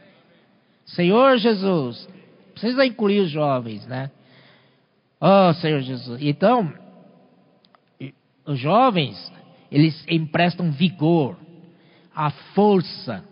[0.87, 2.09] Senhor Jesus,
[2.53, 4.11] precisa incluir os jovens, né?
[5.21, 6.21] Oh, Senhor Jesus.
[6.21, 6.73] Então,
[8.45, 9.33] os jovens,
[9.71, 11.37] eles emprestam vigor,
[12.15, 13.25] a força,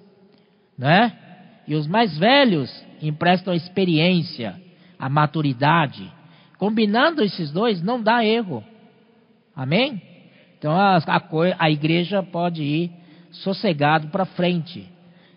[0.77, 1.19] né?
[1.67, 4.61] E os mais velhos emprestam a experiência,
[4.99, 6.11] a maturidade.
[6.63, 8.63] Combinando esses dois, não dá erro.
[9.53, 10.01] Amém?
[10.57, 11.23] Então a, a,
[11.59, 12.93] a igreja pode ir
[13.33, 14.89] sossegado para frente.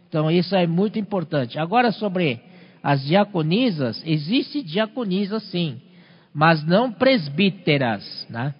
[0.07, 1.57] Então isso é muito importante.
[1.57, 2.39] Agora sobre
[2.83, 5.81] as diaconisas, existe diaconisa sim,
[6.31, 8.53] mas não presbíteras, né?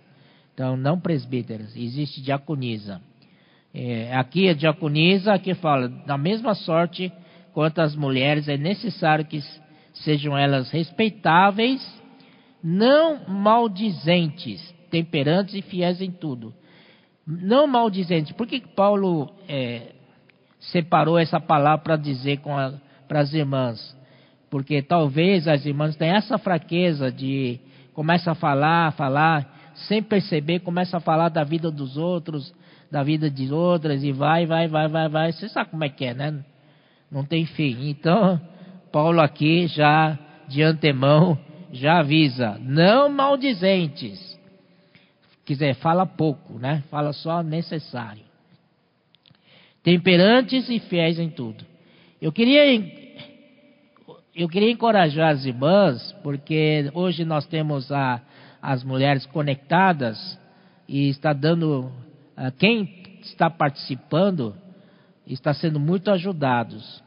[0.55, 2.99] Então não presbíteras, existe diaconisa.
[3.76, 7.13] É, aqui a diaconisa, aqui fala, da mesma sorte
[7.53, 9.39] quanto as mulheres, é necessário que
[9.93, 12.03] sejam elas respeitáveis,
[12.66, 16.53] não maldizentes, temperantes e fiéis em tudo
[17.26, 18.34] não maldizente.
[18.34, 19.93] Por que Paulo é,
[20.59, 22.39] separou essa palavra para dizer
[23.07, 23.95] para as irmãs?
[24.49, 27.59] Porque talvez as irmãs tenham essa fraqueza de
[27.93, 32.53] começa a falar, falar, sem perceber, começa a falar da vida dos outros,
[32.91, 35.32] da vida de outras, e vai, vai, vai, vai, vai.
[35.32, 36.43] Você sabe como é que é, né?
[37.09, 37.89] Não tem fim.
[37.89, 38.39] Então,
[38.91, 41.38] Paulo aqui já de antemão
[41.76, 44.36] já avisa: não maldizentes
[45.45, 46.84] quiser, fala pouco, né?
[46.89, 48.23] Fala só necessário.
[49.84, 51.63] Temperantes e fiéis em tudo.
[52.19, 53.05] Eu queria
[54.36, 58.21] eu queria encorajar as irmãs, porque hoje nós temos a,
[58.61, 60.38] as mulheres conectadas
[60.89, 61.91] e está dando
[62.57, 64.55] quem está participando
[65.26, 67.01] está sendo muito ajudados.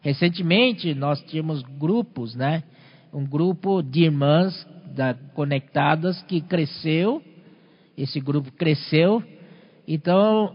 [0.00, 2.62] Recentemente nós tínhamos grupos, né?
[3.12, 7.22] Um grupo de irmãs da, conectadas que cresceu
[7.96, 9.22] esse grupo cresceu,
[9.86, 10.54] então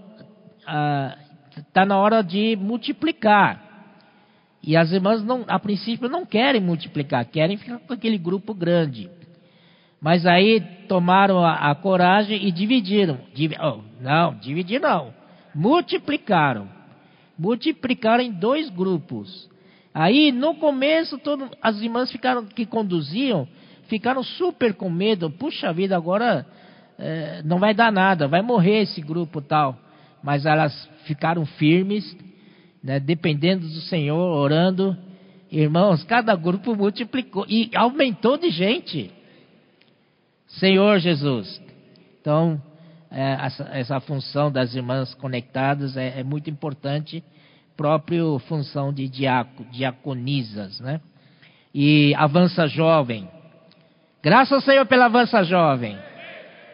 [1.55, 3.65] está ah, na hora de multiplicar.
[4.61, 9.09] E as irmãs, não, a princípio, não querem multiplicar, querem ficar com aquele grupo grande.
[10.01, 13.19] Mas aí tomaram a, a coragem e dividiram.
[13.33, 15.13] Div, oh, não, dividir não.
[15.53, 16.67] Multiplicaram.
[17.37, 19.49] Multiplicaram em dois grupos.
[19.99, 23.47] Aí, no começo, todo, as irmãs ficaram que conduziam,
[23.87, 25.27] ficaram super com medo.
[25.27, 26.45] Puxa vida, agora
[26.99, 29.75] é, não vai dar nada, vai morrer esse grupo tal.
[30.21, 32.15] Mas elas ficaram firmes,
[32.83, 34.95] né, dependendo do Senhor, orando.
[35.51, 39.11] Irmãos, cada grupo multiplicou e aumentou de gente.
[40.45, 41.59] Senhor Jesus.
[42.21, 42.61] Então,
[43.09, 47.23] é, essa, essa, função das irmãs conectadas é, é muito importante,
[47.77, 50.99] próprio função de diaco, diaconisas, né?
[51.73, 53.29] E avança jovem.
[54.23, 55.97] Graças ao Senhor pela avança jovem.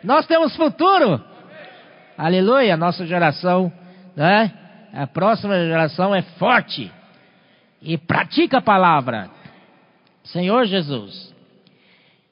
[0.04, 1.22] Nós temos futuro.
[2.18, 3.72] Aleluia, nossa geração,
[4.16, 4.52] né?
[4.94, 6.92] A próxima geração é forte
[7.82, 9.30] e pratica a palavra.
[10.24, 11.34] Senhor Jesus.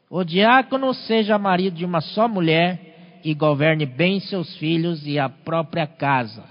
[0.10, 5.28] O diácono seja marido de uma só mulher e governe bem seus filhos e a
[5.28, 6.51] própria casa.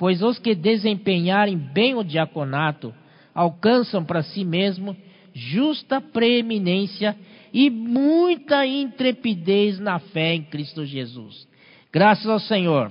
[0.00, 2.94] Pois os que desempenharem bem o diaconato
[3.34, 4.96] alcançam para si mesmo
[5.34, 7.14] justa preeminência
[7.52, 11.46] e muita intrepidez na fé em Cristo Jesus.
[11.92, 12.90] Graças ao Senhor.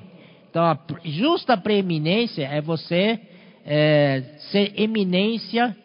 [0.51, 3.19] Então, a justa preeminência é você
[3.65, 5.75] é, ser eminência,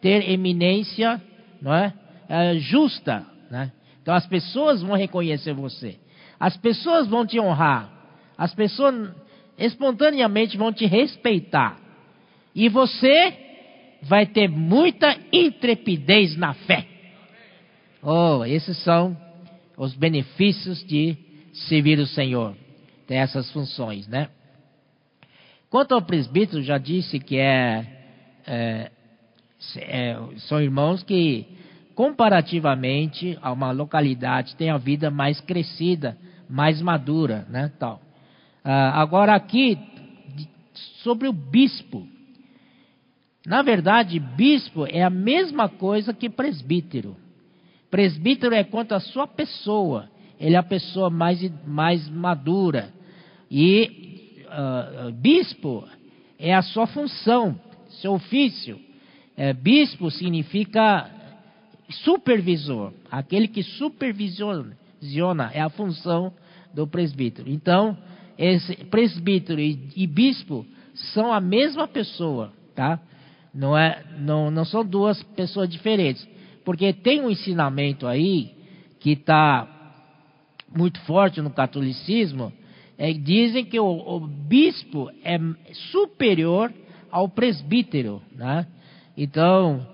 [0.00, 1.20] ter eminência,
[1.60, 1.92] não é?
[2.26, 2.54] é?
[2.54, 3.70] justa, né?
[4.00, 5.98] Então as pessoas vão reconhecer você,
[6.38, 7.92] as pessoas vão te honrar,
[8.38, 9.19] as pessoas
[9.60, 11.78] espontaneamente vão te respeitar,
[12.54, 13.32] e você
[14.02, 16.86] vai ter muita intrepidez na fé.
[18.02, 19.16] Oh, esses são
[19.76, 21.16] os benefícios de
[21.52, 22.56] servir o Senhor.
[23.06, 24.28] Tem essas funções, né?
[25.68, 27.86] Quanto ao presbítero, já disse que é,
[28.46, 28.90] é,
[29.76, 31.46] é, são irmãos que,
[31.94, 36.16] comparativamente a uma localidade, têm a vida mais crescida,
[36.48, 37.70] mais madura, né?
[37.78, 38.00] Tal.
[38.64, 39.78] Ah, agora aqui,
[41.02, 42.06] sobre o bispo.
[43.46, 47.16] Na verdade, bispo é a mesma coisa que presbítero.
[47.90, 50.08] Presbítero é quanto à sua pessoa.
[50.38, 52.92] Ele é a pessoa mais, mais madura.
[53.50, 55.86] E uh, bispo
[56.38, 57.58] é a sua função,
[58.00, 58.78] seu ofício.
[59.36, 61.10] É, bispo significa
[61.88, 64.76] supervisor, aquele que supervisiona
[65.52, 66.32] é a função
[66.74, 67.50] do presbítero.
[67.50, 67.96] Então,
[68.90, 70.66] presbítero e, e bispo
[71.12, 73.00] são a mesma pessoa, tá?
[73.54, 76.26] Não, é, não, não são duas pessoas diferentes.
[76.64, 78.54] Porque tem um ensinamento aí
[78.98, 79.66] que está
[80.74, 82.52] muito forte no catolicismo,
[82.96, 85.38] é, dizem que o, o, bispo é
[85.90, 86.72] superior
[87.10, 88.66] ao presbítero, né?
[89.16, 89.86] Então,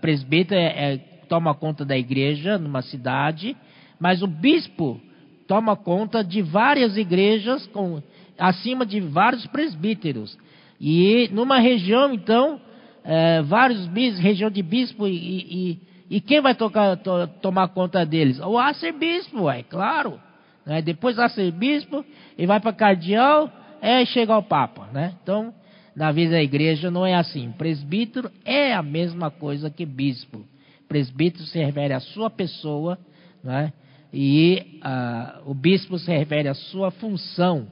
[0.00, 0.96] presbítero é, é,
[1.28, 3.56] toma conta da igreja numa cidade,
[4.00, 5.00] mas o bispo
[5.48, 8.00] toma conta de várias igrejas com
[8.38, 10.38] acima de vários presbíteros.
[10.78, 12.60] E numa região, então,
[13.02, 15.80] é, vários bis, região de bispo e, e,
[16.10, 18.38] e quem vai tocar, to, tomar conta deles?
[18.38, 20.20] O arcebispo, é claro.
[20.64, 20.82] Né?
[20.82, 22.04] Depois arcebispo
[22.36, 24.88] e vai para cardeal, é chegar ao Papa.
[24.92, 25.14] Né?
[25.22, 25.52] Então,
[25.96, 27.50] na vida da igreja não é assim.
[27.52, 30.44] Presbítero é a mesma coisa que bispo.
[30.86, 32.98] Presbítero se refere à sua pessoa,
[33.42, 33.72] né?
[34.12, 37.66] E uh, o bispo se refere à sua função,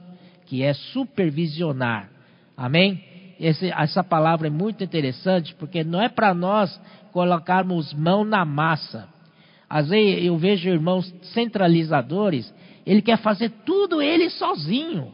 [0.45, 2.09] que é supervisionar.
[2.55, 3.03] Amém?
[3.39, 6.79] Esse, essa palavra é muito interessante, porque não é para nós
[7.11, 9.07] colocarmos mão na massa.
[9.69, 12.53] Às vezes eu vejo irmãos centralizadores
[12.87, 15.11] ele quer fazer tudo ele sozinho.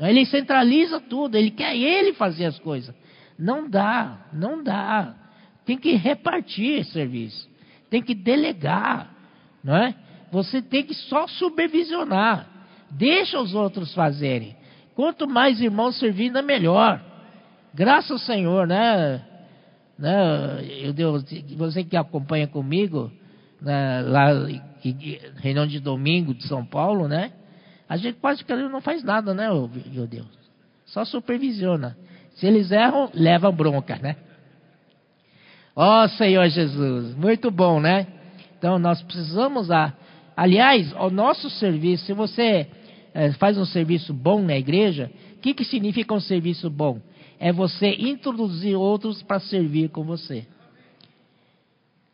[0.00, 2.94] Ele centraliza tudo, ele quer ele fazer as coisas.
[3.38, 5.14] Não dá, não dá.
[5.66, 7.48] Tem que repartir serviço,
[7.90, 9.14] tem que delegar,
[9.62, 9.94] não é?
[10.34, 12.48] Você tem que só supervisionar.
[12.90, 14.56] Deixa os outros fazerem.
[14.96, 17.00] Quanto mais irmãos servindo, é melhor.
[17.72, 19.24] Graças ao Senhor, né?
[19.96, 20.58] né?
[20.80, 21.24] Eu, Deus,
[21.56, 23.12] você que acompanha comigo,
[23.62, 24.26] né, lá
[25.36, 27.30] reunião de domingo de São Paulo, né?
[27.88, 29.48] A gente quase que não faz nada, né,
[29.92, 30.26] meu Deus?
[30.86, 31.96] Só supervisiona.
[32.34, 34.16] Se eles erram, leva bronca, né?
[35.76, 38.08] Ó oh, Senhor Jesus, muito bom, né?
[38.58, 39.92] Então nós precisamos, a,
[40.36, 42.66] aliás, o nosso serviço, se você
[43.12, 47.00] é, faz um serviço bom na igreja, o que, que significa um serviço bom?
[47.38, 50.46] É você introduzir outros para servir com você.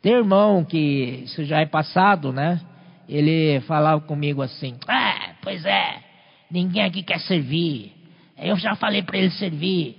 [0.01, 2.59] Tem irmão que isso já é passado, né?
[3.07, 5.99] Ele falava comigo assim: Ah, pois é,
[6.49, 7.93] ninguém aqui quer servir.
[8.37, 9.95] Eu já falei para ele servir,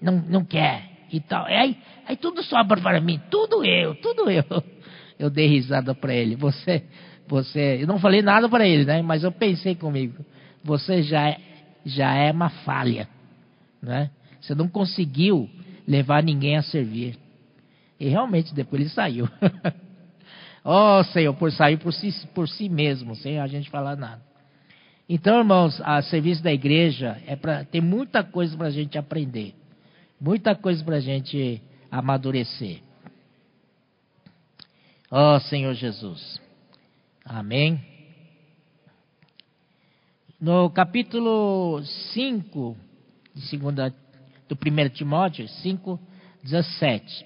[0.00, 1.46] não, não quer e tal.
[1.46, 4.44] Aí, aí tudo sobra para mim, tudo eu, tudo eu.
[5.18, 6.34] Eu dei risada para ele.
[6.36, 6.82] Você,
[7.30, 9.00] você, eu não falei nada para ele, né?
[9.02, 10.24] Mas eu pensei comigo,
[10.64, 11.38] você já é,
[11.86, 13.08] já é uma falha,
[13.80, 14.10] né?
[14.40, 15.48] Você não conseguiu
[15.86, 17.16] levar ninguém a servir.
[18.00, 19.28] E realmente depois ele saiu.
[20.64, 24.22] oh Senhor, por sair por si, por si mesmo, sem a gente falar nada.
[25.08, 29.54] Então, irmãos, a serviço da igreja é para tem muita coisa para a gente aprender,
[30.20, 32.80] muita coisa para a gente amadurecer.
[35.10, 36.40] Ó oh, Senhor Jesus.
[37.32, 37.80] Amém.
[40.40, 41.80] No capítulo
[42.12, 42.76] 5
[43.32, 43.94] de segunda,
[44.48, 46.00] do 1 Timóteo 5,
[46.42, 47.24] 17,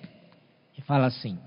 [0.74, 1.38] ele fala assim: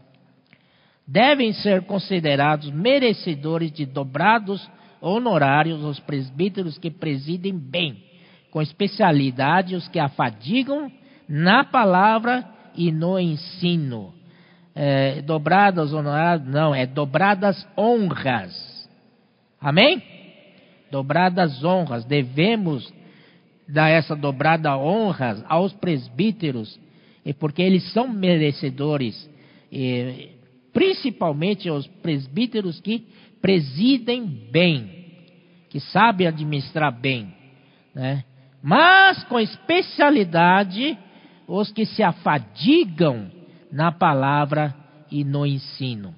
[1.06, 4.68] Devem ser considerados merecedores de dobrados
[5.00, 8.04] honorários os presbíteros que presidem bem,
[8.50, 10.92] com especialidade os que afadigam
[11.30, 12.44] na palavra
[12.74, 14.17] e no ensino
[14.80, 18.88] é, dobradas honoradas, não, é dobradas honras.
[19.60, 20.04] Amém?
[20.92, 22.06] Dobradas honras.
[22.06, 22.94] Devemos
[23.68, 26.80] dar essa dobrada honras aos presbíteros,
[27.40, 29.28] porque eles são merecedores,
[30.72, 33.08] principalmente aos presbíteros que
[33.42, 35.08] presidem bem,
[35.70, 37.34] que sabem administrar bem,
[37.96, 38.24] né?
[38.62, 40.98] Mas com especialidade
[41.48, 43.37] os que se afadigam
[43.72, 44.74] na palavra
[45.12, 46.14] e no ensino.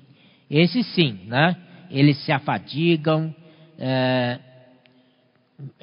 [0.49, 1.55] Esse sim, né?
[1.89, 3.33] Eles se afadigam,
[3.77, 4.39] é,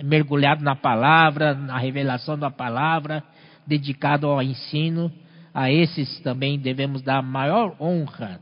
[0.02, 3.22] mergulhado na palavra, na revelação da palavra,
[3.66, 5.12] dedicado ao ensino.
[5.52, 8.40] A esses também devemos dar maior honra.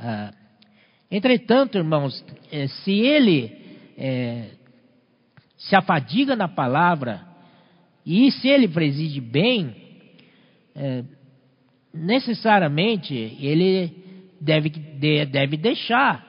[0.00, 0.30] É,
[1.10, 3.56] entretanto, irmãos, é, se ele
[3.96, 4.50] é,
[5.56, 7.22] se afadiga na palavra
[8.04, 9.74] e se ele preside bem,
[10.74, 11.04] é,
[11.94, 13.92] necessariamente ele
[14.40, 16.24] deve, deve deixar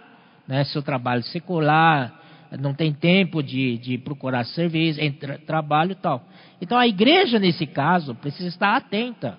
[0.47, 2.21] né, seu trabalho secular,
[2.59, 6.23] não tem tempo de, de procurar serviço, entre, trabalho e tal.
[6.61, 9.37] Então a igreja, nesse caso, precisa estar atenta.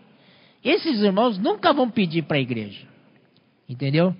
[0.64, 2.86] Esses irmãos nunca vão pedir para a igreja,
[3.68, 4.14] entendeu?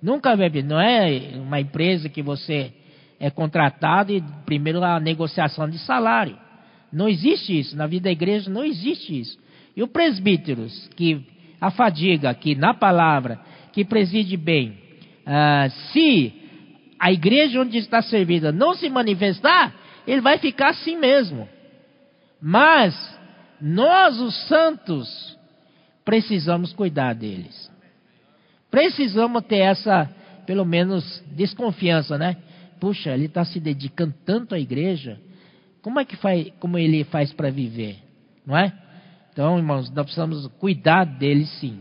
[0.00, 0.68] Nunca vai pedir.
[0.68, 2.72] Não é uma empresa que você
[3.18, 6.38] é contratado e primeiro a negociação de salário.
[6.92, 7.76] Não existe isso.
[7.76, 9.38] Na vida da igreja não existe isso.
[9.76, 11.26] E os presbíteros que
[11.60, 13.40] a fadiga que na palavra,
[13.72, 14.78] que preside bem,
[15.26, 16.32] uh, se
[16.98, 19.74] a igreja onde está servida não se manifestar,
[20.06, 21.48] ele vai ficar assim mesmo.
[22.40, 22.94] Mas
[23.60, 25.38] nós, os santos,
[26.04, 27.70] precisamos cuidar deles.
[28.70, 30.08] Precisamos ter essa,
[30.46, 32.36] pelo menos, desconfiança, né?
[32.80, 35.20] Puxa, ele está se dedicando tanto à igreja.
[35.82, 37.98] Como é que faz, como ele faz para viver,
[38.46, 38.72] não é?
[39.38, 41.78] Então, irmãos, nós precisamos cuidar deles sim.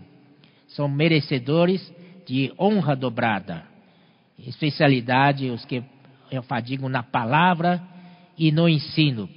[0.67, 1.91] São merecedores
[2.23, 3.63] de honra dobrada.
[4.37, 5.81] Especialidade, os que
[6.43, 7.81] fadigam na palavra
[8.37, 9.27] e no ensino.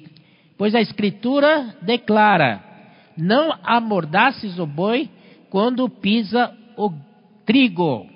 [0.59, 2.62] Pois a Escritura declara:
[3.16, 5.09] Não amordaces o boi
[5.49, 6.93] quando pisa o
[7.47, 8.07] trigo.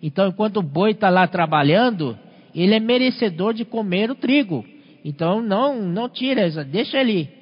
[0.00, 2.16] Então, enquanto o boi está lá trabalhando,
[2.54, 4.64] ele é merecedor de comer o trigo.
[5.04, 7.39] Então, não, não tira, deixa ele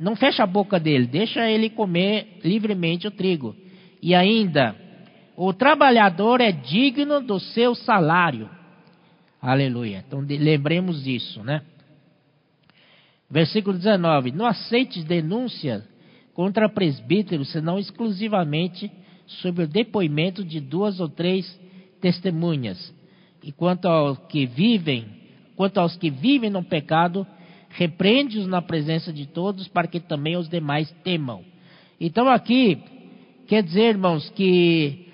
[0.00, 3.54] não fecha a boca dele, deixa ele comer livremente o trigo.
[4.00, 4.74] E ainda,
[5.36, 8.48] o trabalhador é digno do seu salário.
[9.42, 10.02] Aleluia.
[10.06, 11.60] Então lembremos disso, né?
[13.30, 15.86] Versículo 19: Não aceites denúncia
[16.32, 18.90] contra presbíteros, senão exclusivamente
[19.26, 21.60] sobre o depoimento de duas ou três
[22.00, 22.94] testemunhas.
[23.42, 25.06] E quanto aos que vivem,
[25.56, 27.26] quanto aos que vivem no pecado,
[27.70, 31.44] repreende-os na presença de todos, para que também os demais temam.
[32.00, 32.82] Então aqui,
[33.46, 35.06] quer dizer, irmãos, que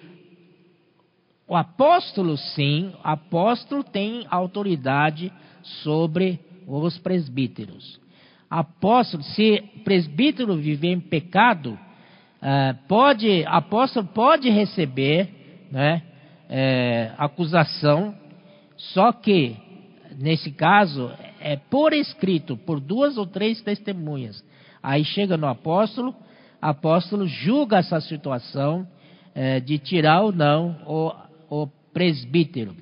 [1.49, 5.33] o apóstolo, sim, o apóstolo tem autoridade
[5.83, 8.01] sobre os presbíteros.
[8.51, 11.79] Apóstolo, se presbítero viver em pecado,
[12.43, 15.29] uh, pode, apóstolo pode receber
[15.71, 16.03] né,
[16.49, 18.15] é, acusação,
[18.77, 19.57] só que,
[20.19, 21.11] nesse caso,
[21.41, 24.43] é por escrito, por duas ou três testemunhas.
[24.83, 26.15] Aí chega no apóstolo,
[26.61, 28.87] apóstolo julga essa situação
[29.35, 32.75] é, de tirar ou não o, o presbítero.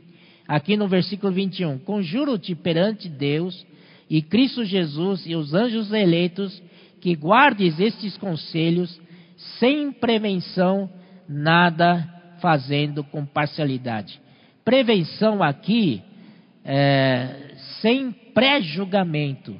[0.46, 3.66] Aqui no versículo 21, conjuro-te perante Deus
[4.10, 6.62] e Cristo Jesus e os anjos eleitos
[7.00, 9.00] que guardes estes conselhos
[9.58, 10.90] sem prevenção,
[11.28, 12.08] nada
[12.40, 14.20] fazendo com parcialidade.
[14.64, 16.02] Prevenção aqui,
[16.64, 19.56] é, sem pré-julgamento,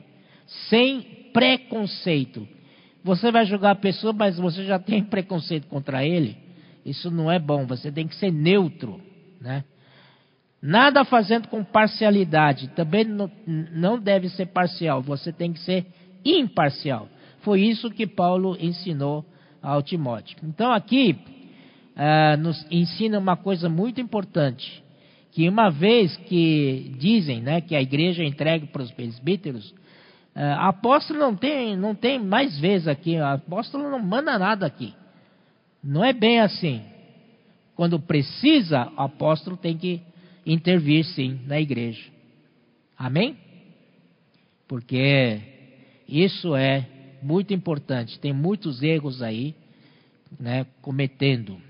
[0.68, 2.46] sem preconceito.
[3.02, 6.36] Você vai julgar a pessoa, mas você já tem preconceito contra ele.
[6.84, 7.66] Isso não é bom.
[7.66, 9.00] Você tem que ser neutro,
[9.40, 9.64] né?
[10.66, 13.04] Nada fazendo com parcialidade, também
[13.46, 15.84] não deve ser parcial, você tem que ser
[16.24, 17.06] imparcial.
[17.42, 19.26] Foi isso que Paulo ensinou
[19.60, 20.38] ao Timóteo.
[20.42, 21.18] Então aqui
[21.94, 24.82] ah, nos ensina uma coisa muito importante,
[25.34, 29.74] que uma vez que dizem né, que a igreja é entregue para os presbíteros,
[30.32, 34.94] ah, apóstolo não tem, não tem mais vez aqui, apóstolo não manda nada aqui.
[35.82, 36.82] Não é bem assim.
[37.74, 40.00] Quando precisa, o apóstolo tem que
[40.46, 42.04] intervir sim na igreja.
[42.96, 43.36] Amém?
[44.68, 45.40] Porque
[46.08, 46.86] isso é
[47.20, 48.20] muito importante.
[48.20, 49.52] Tem muitos erros aí,
[50.38, 51.60] né, cometendo.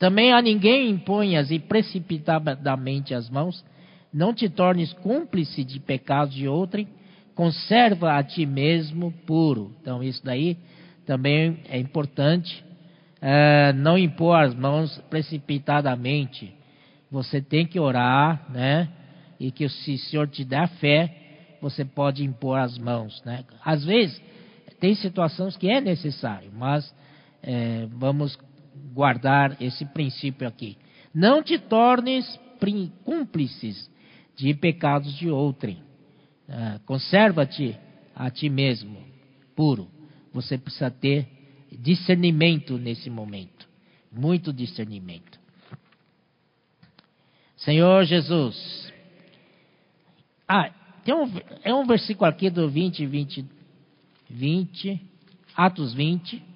[0.00, 3.62] Também a ninguém imponhas e precipitadamente as mãos,
[4.10, 6.88] não te tornes cúmplice de pecados de outrem,
[7.34, 9.76] conserva a ti mesmo puro.
[9.80, 10.56] Então, isso daí
[11.04, 12.64] também é importante.
[13.20, 16.50] É, não impor as mãos precipitadamente.
[17.10, 18.88] Você tem que orar, né?
[19.38, 21.14] E que se o Senhor te der fé,
[21.60, 23.44] você pode impor as mãos, né?
[23.62, 24.18] Às vezes
[24.80, 26.90] tem situações que é necessário, mas
[27.42, 28.38] é, vamos
[28.92, 30.76] guardar esse princípio aqui.
[31.14, 32.38] Não te tornes
[33.04, 33.90] cúmplices
[34.36, 35.82] de pecados de outrem.
[36.48, 37.76] É, Conserva-te
[38.14, 39.02] a ti mesmo
[39.54, 39.88] puro.
[40.32, 41.26] Você precisa ter
[41.70, 43.68] discernimento nesse momento.
[44.12, 45.38] Muito discernimento.
[47.56, 48.92] Senhor Jesus.
[50.48, 50.70] Ah,
[51.04, 51.30] tem um,
[51.62, 53.44] é um versículo aqui do 20, 20,
[54.28, 55.00] 20,
[55.56, 56.49] Atos 20.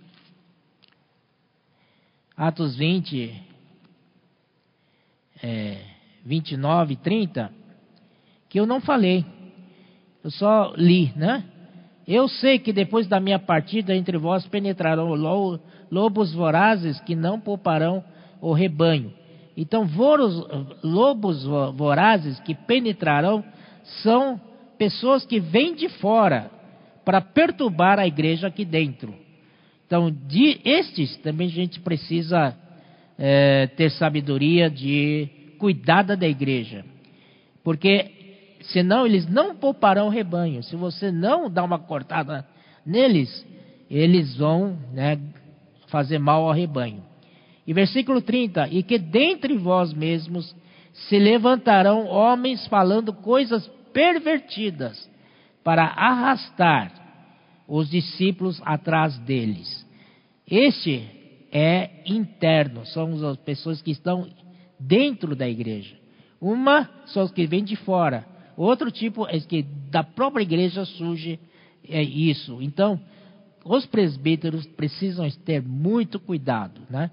[2.36, 3.32] Atos 20,
[5.42, 5.78] é,
[6.24, 7.52] 29, 30,
[8.48, 9.24] que eu não falei.
[10.22, 11.44] Eu só li, né?
[12.06, 15.14] Eu sei que depois da minha partida entre vós penetrarão
[15.90, 18.04] lobos vorazes que não pouparão
[18.40, 19.12] o rebanho.
[19.56, 19.88] Então,
[20.82, 21.44] lobos
[21.76, 23.44] vorazes que penetrarão
[24.02, 24.40] são
[24.76, 26.50] pessoas que vêm de fora
[27.04, 29.23] para perturbar a igreja aqui dentro.
[29.86, 32.56] Então, de estes também a gente precisa
[33.18, 35.28] é, ter sabedoria de
[35.58, 36.84] cuidada da igreja.
[37.62, 38.10] Porque
[38.72, 40.62] senão eles não pouparão o rebanho.
[40.62, 42.46] Se você não dá uma cortada
[42.84, 43.46] neles,
[43.90, 45.18] eles vão né,
[45.88, 47.02] fazer mal ao rebanho.
[47.66, 50.54] E versículo 30: E que dentre vós mesmos
[50.92, 55.10] se levantarão homens falando coisas pervertidas
[55.62, 57.03] para arrastar
[57.66, 59.86] os discípulos atrás deles.
[60.46, 61.04] Este
[61.52, 64.28] é interno, são as pessoas que estão
[64.78, 65.96] dentro da igreja.
[66.40, 68.26] Uma são os que vêm de fora,
[68.56, 71.38] Outro tipo é que da própria igreja surge
[71.88, 72.58] é isso.
[72.62, 73.00] Então,
[73.64, 77.10] os presbíteros precisam ter muito cuidado, né?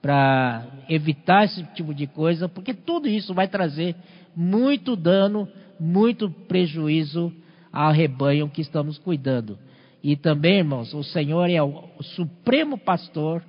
[0.00, 3.94] Para evitar esse tipo de coisa, porque tudo isso vai trazer
[4.34, 5.48] muito dano,
[5.78, 7.32] muito prejuízo
[7.72, 9.58] ao rebanho que estamos cuidando.
[10.02, 13.42] E também, irmãos, o Senhor é o supremo pastor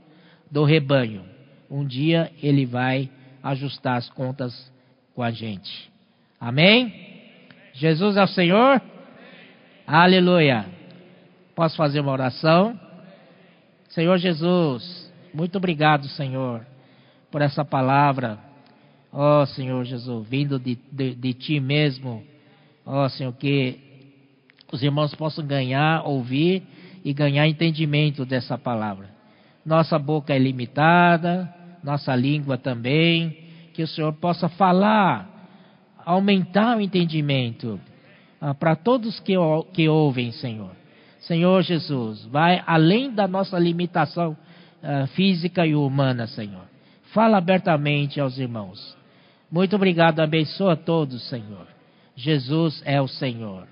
[0.51, 1.23] do rebanho.
[1.69, 3.09] Um dia ele vai
[3.41, 4.71] ajustar as contas
[5.15, 5.91] com a gente.
[6.39, 6.93] Amém?
[7.73, 8.81] Jesus é o Senhor?
[9.88, 10.65] Aleluia.
[11.55, 12.80] Posso fazer uma oração?
[13.89, 16.65] Senhor Jesus, muito obrigado, Senhor,
[17.31, 18.39] por essa palavra.
[19.11, 22.23] Ó oh, Senhor Jesus, vindo de, de, de Ti mesmo.
[22.85, 23.92] Ó oh, Senhor, que
[24.73, 26.63] os irmãos possam ganhar, ouvir
[27.05, 29.07] e ganhar entendimento dessa palavra.
[29.63, 31.47] Nossa boca é limitada,
[31.83, 33.37] nossa língua também.
[33.71, 35.29] Que o Senhor possa falar
[36.03, 37.79] aumentar o entendimento
[38.41, 39.33] ah, para todos que,
[39.73, 40.71] que ouvem, Senhor.
[41.19, 44.35] Senhor Jesus, vai além da nossa limitação
[44.81, 46.65] ah, física e humana, Senhor.
[47.13, 48.97] Fala abertamente aos irmãos.
[49.51, 51.67] Muito obrigado, abençoa todos, Senhor.
[52.15, 53.67] Jesus é o Senhor.